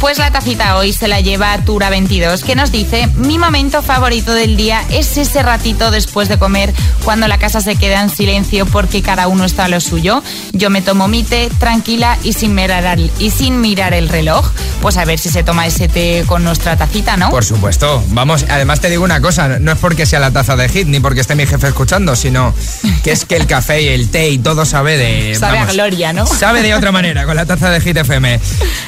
Pues 0.00 0.18
la 0.18 0.30
tacita 0.30 0.76
hoy 0.76 0.92
se 0.92 1.08
la 1.08 1.20
lleva 1.20 1.56
Tura22, 1.64 2.42
que 2.42 2.54
nos 2.54 2.70
dice, 2.70 3.08
mi 3.16 3.38
momento 3.38 3.80
favorito 3.82 4.34
del 4.34 4.56
día 4.56 4.84
es 4.90 5.16
ese 5.16 5.42
ratito 5.42 5.90
después 5.90 6.28
de 6.28 6.38
comer, 6.38 6.74
cuando 7.02 7.26
la 7.28 7.38
casa 7.38 7.62
se 7.62 7.76
queda 7.76 8.02
en 8.02 8.10
silencio 8.10 8.66
porque 8.66 9.00
cada 9.00 9.26
uno 9.26 9.44
está 9.44 9.64
a 9.64 9.68
lo 9.68 9.80
suyo. 9.80 10.22
Yo 10.52 10.68
me 10.68 10.82
tomo 10.82 11.08
mi 11.08 11.24
té 11.24 11.50
tranquila 11.58 12.18
y 12.22 12.34
sin 12.34 12.54
mirar 12.54 12.98
el, 12.98 13.10
y 13.18 13.30
sin 13.30 13.60
mirar 13.62 13.94
el 13.94 14.08
reloj. 14.10 14.46
Pues 14.82 14.98
a 14.98 15.04
ver 15.06 15.18
si 15.18 15.30
se 15.30 15.42
toma 15.42 15.66
ese 15.66 15.88
té 15.88 16.24
con 16.26 16.44
nuestra 16.44 16.76
tacita, 16.76 17.16
¿no? 17.16 17.30
Por 17.30 17.44
supuesto. 17.44 18.04
Vamos, 18.08 18.44
además 18.50 18.80
te 18.80 18.90
digo 18.90 19.02
una 19.02 19.22
cosa, 19.22 19.58
no 19.58 19.72
es 19.72 19.78
porque 19.78 20.04
sea 20.04 20.20
la 20.20 20.30
taza 20.30 20.56
de 20.56 20.68
hit 20.68 20.86
ni 20.86 21.00
porque 21.00 21.22
esté 21.22 21.34
mi 21.34 21.46
jefe 21.46 21.68
escuchando, 21.68 22.16
sino 22.16 22.54
que 23.02 23.12
es 23.12 23.24
que 23.24 23.36
el 23.36 23.46
café 23.46 23.82
y 23.82 23.88
el 23.88 24.10
té 24.10 24.28
y 24.28 24.38
todo 24.38 24.66
sabe 24.66 24.98
de... 24.98 25.34
Sabe 25.36 25.58
a 25.58 25.66
gloria, 25.66 26.12
¿no? 26.12 26.26
Sabe 26.26 26.62
de 26.62 26.74
otra 26.74 26.92
manera 26.92 27.24
con 27.24 27.34
la 27.34 27.46
taza 27.46 27.70
de 27.70 27.80
Hit 27.80 27.96
FM. 27.96 28.38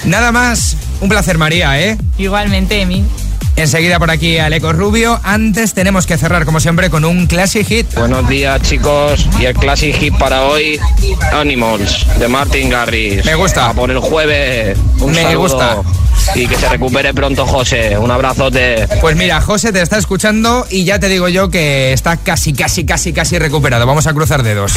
Nada 0.04 0.32
más, 0.32 0.76
un 1.00 1.08
placer 1.08 1.38
María, 1.38 1.80
¿eh? 1.80 1.96
Igualmente, 2.18 2.80
Emi. 2.80 3.04
Enseguida 3.58 3.98
por 3.98 4.08
aquí 4.12 4.38
Aleco 4.38 4.72
Rubio. 4.72 5.18
Antes 5.24 5.74
tenemos 5.74 6.06
que 6.06 6.16
cerrar, 6.16 6.44
como 6.44 6.60
siempre, 6.60 6.90
con 6.90 7.04
un 7.04 7.26
Classic 7.26 7.66
Hit. 7.66 7.92
Buenos 7.96 8.28
días 8.28 8.62
chicos 8.62 9.26
y 9.40 9.46
el 9.46 9.54
Classic 9.54 9.92
Hit 9.96 10.16
para 10.16 10.42
hoy 10.44 10.78
Animals 11.32 12.06
de 12.20 12.28
Martin 12.28 12.70
Garrix. 12.70 13.24
Me 13.24 13.34
gusta. 13.34 13.70
A 13.70 13.74
por 13.74 13.90
el 13.90 13.98
jueves. 13.98 14.78
Un 15.00 15.10
Me 15.10 15.22
saludo. 15.22 15.38
gusta. 15.40 15.76
Y 16.36 16.46
que 16.46 16.56
se 16.56 16.68
recupere 16.68 17.12
pronto 17.12 17.44
José. 17.46 17.98
Un 17.98 18.12
abrazote. 18.12 18.86
Pues 19.00 19.16
mira, 19.16 19.40
José 19.40 19.72
te 19.72 19.82
está 19.82 19.98
escuchando 19.98 20.64
y 20.70 20.84
ya 20.84 21.00
te 21.00 21.08
digo 21.08 21.28
yo 21.28 21.50
que 21.50 21.92
está 21.92 22.16
casi, 22.16 22.52
casi, 22.52 22.86
casi, 22.86 23.12
casi 23.12 23.40
recuperado. 23.40 23.86
Vamos 23.86 24.06
a 24.06 24.14
cruzar 24.14 24.44
dedos. 24.44 24.74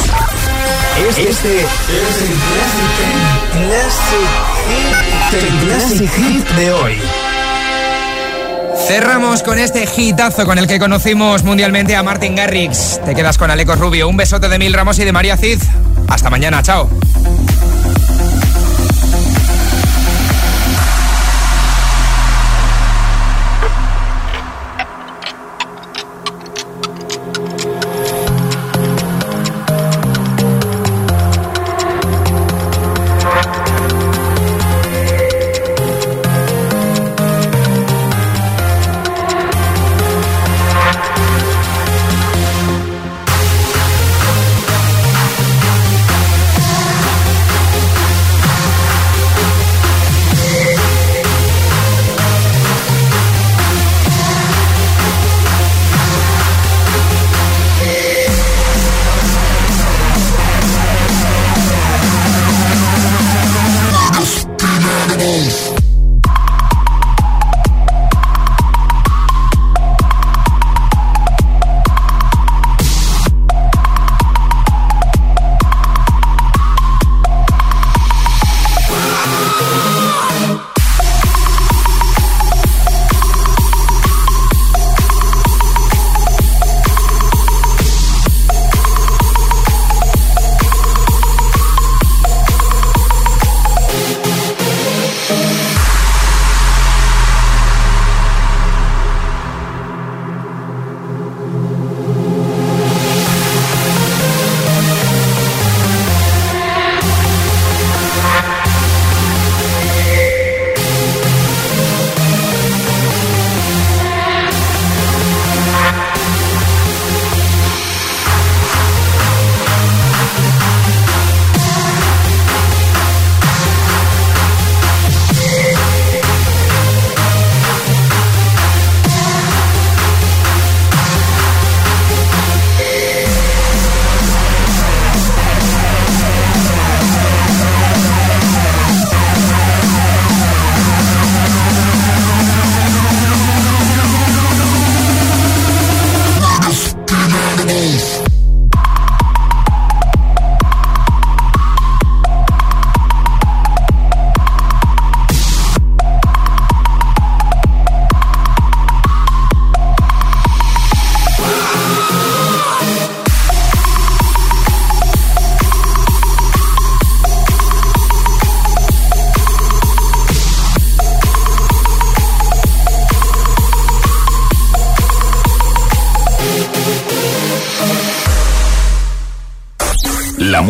Este, 1.08 1.28
es 1.28 1.36
el 1.38 2.34
Classic, 3.68 4.28
el 5.40 5.68
Classic 5.68 6.10
Hit 6.16 6.48
de 6.56 6.72
hoy. 6.72 6.98
Cerramos 8.92 9.42
con 9.42 9.58
este 9.58 9.88
hitazo 9.96 10.44
con 10.44 10.58
el 10.58 10.66
que 10.66 10.78
conocimos 10.78 11.44
mundialmente 11.44 11.96
a 11.96 12.02
Martin 12.02 12.36
Garrix. 12.36 13.00
Te 13.06 13.14
quedas 13.14 13.38
con 13.38 13.50
Aleco 13.50 13.74
Rubio. 13.74 14.06
Un 14.06 14.18
besote 14.18 14.50
de 14.50 14.58
Mil 14.58 14.74
Ramos 14.74 14.98
y 14.98 15.04
de 15.06 15.12
María 15.12 15.38
Cid. 15.38 15.62
Hasta 16.08 16.28
mañana, 16.28 16.62
chao. 16.62 16.90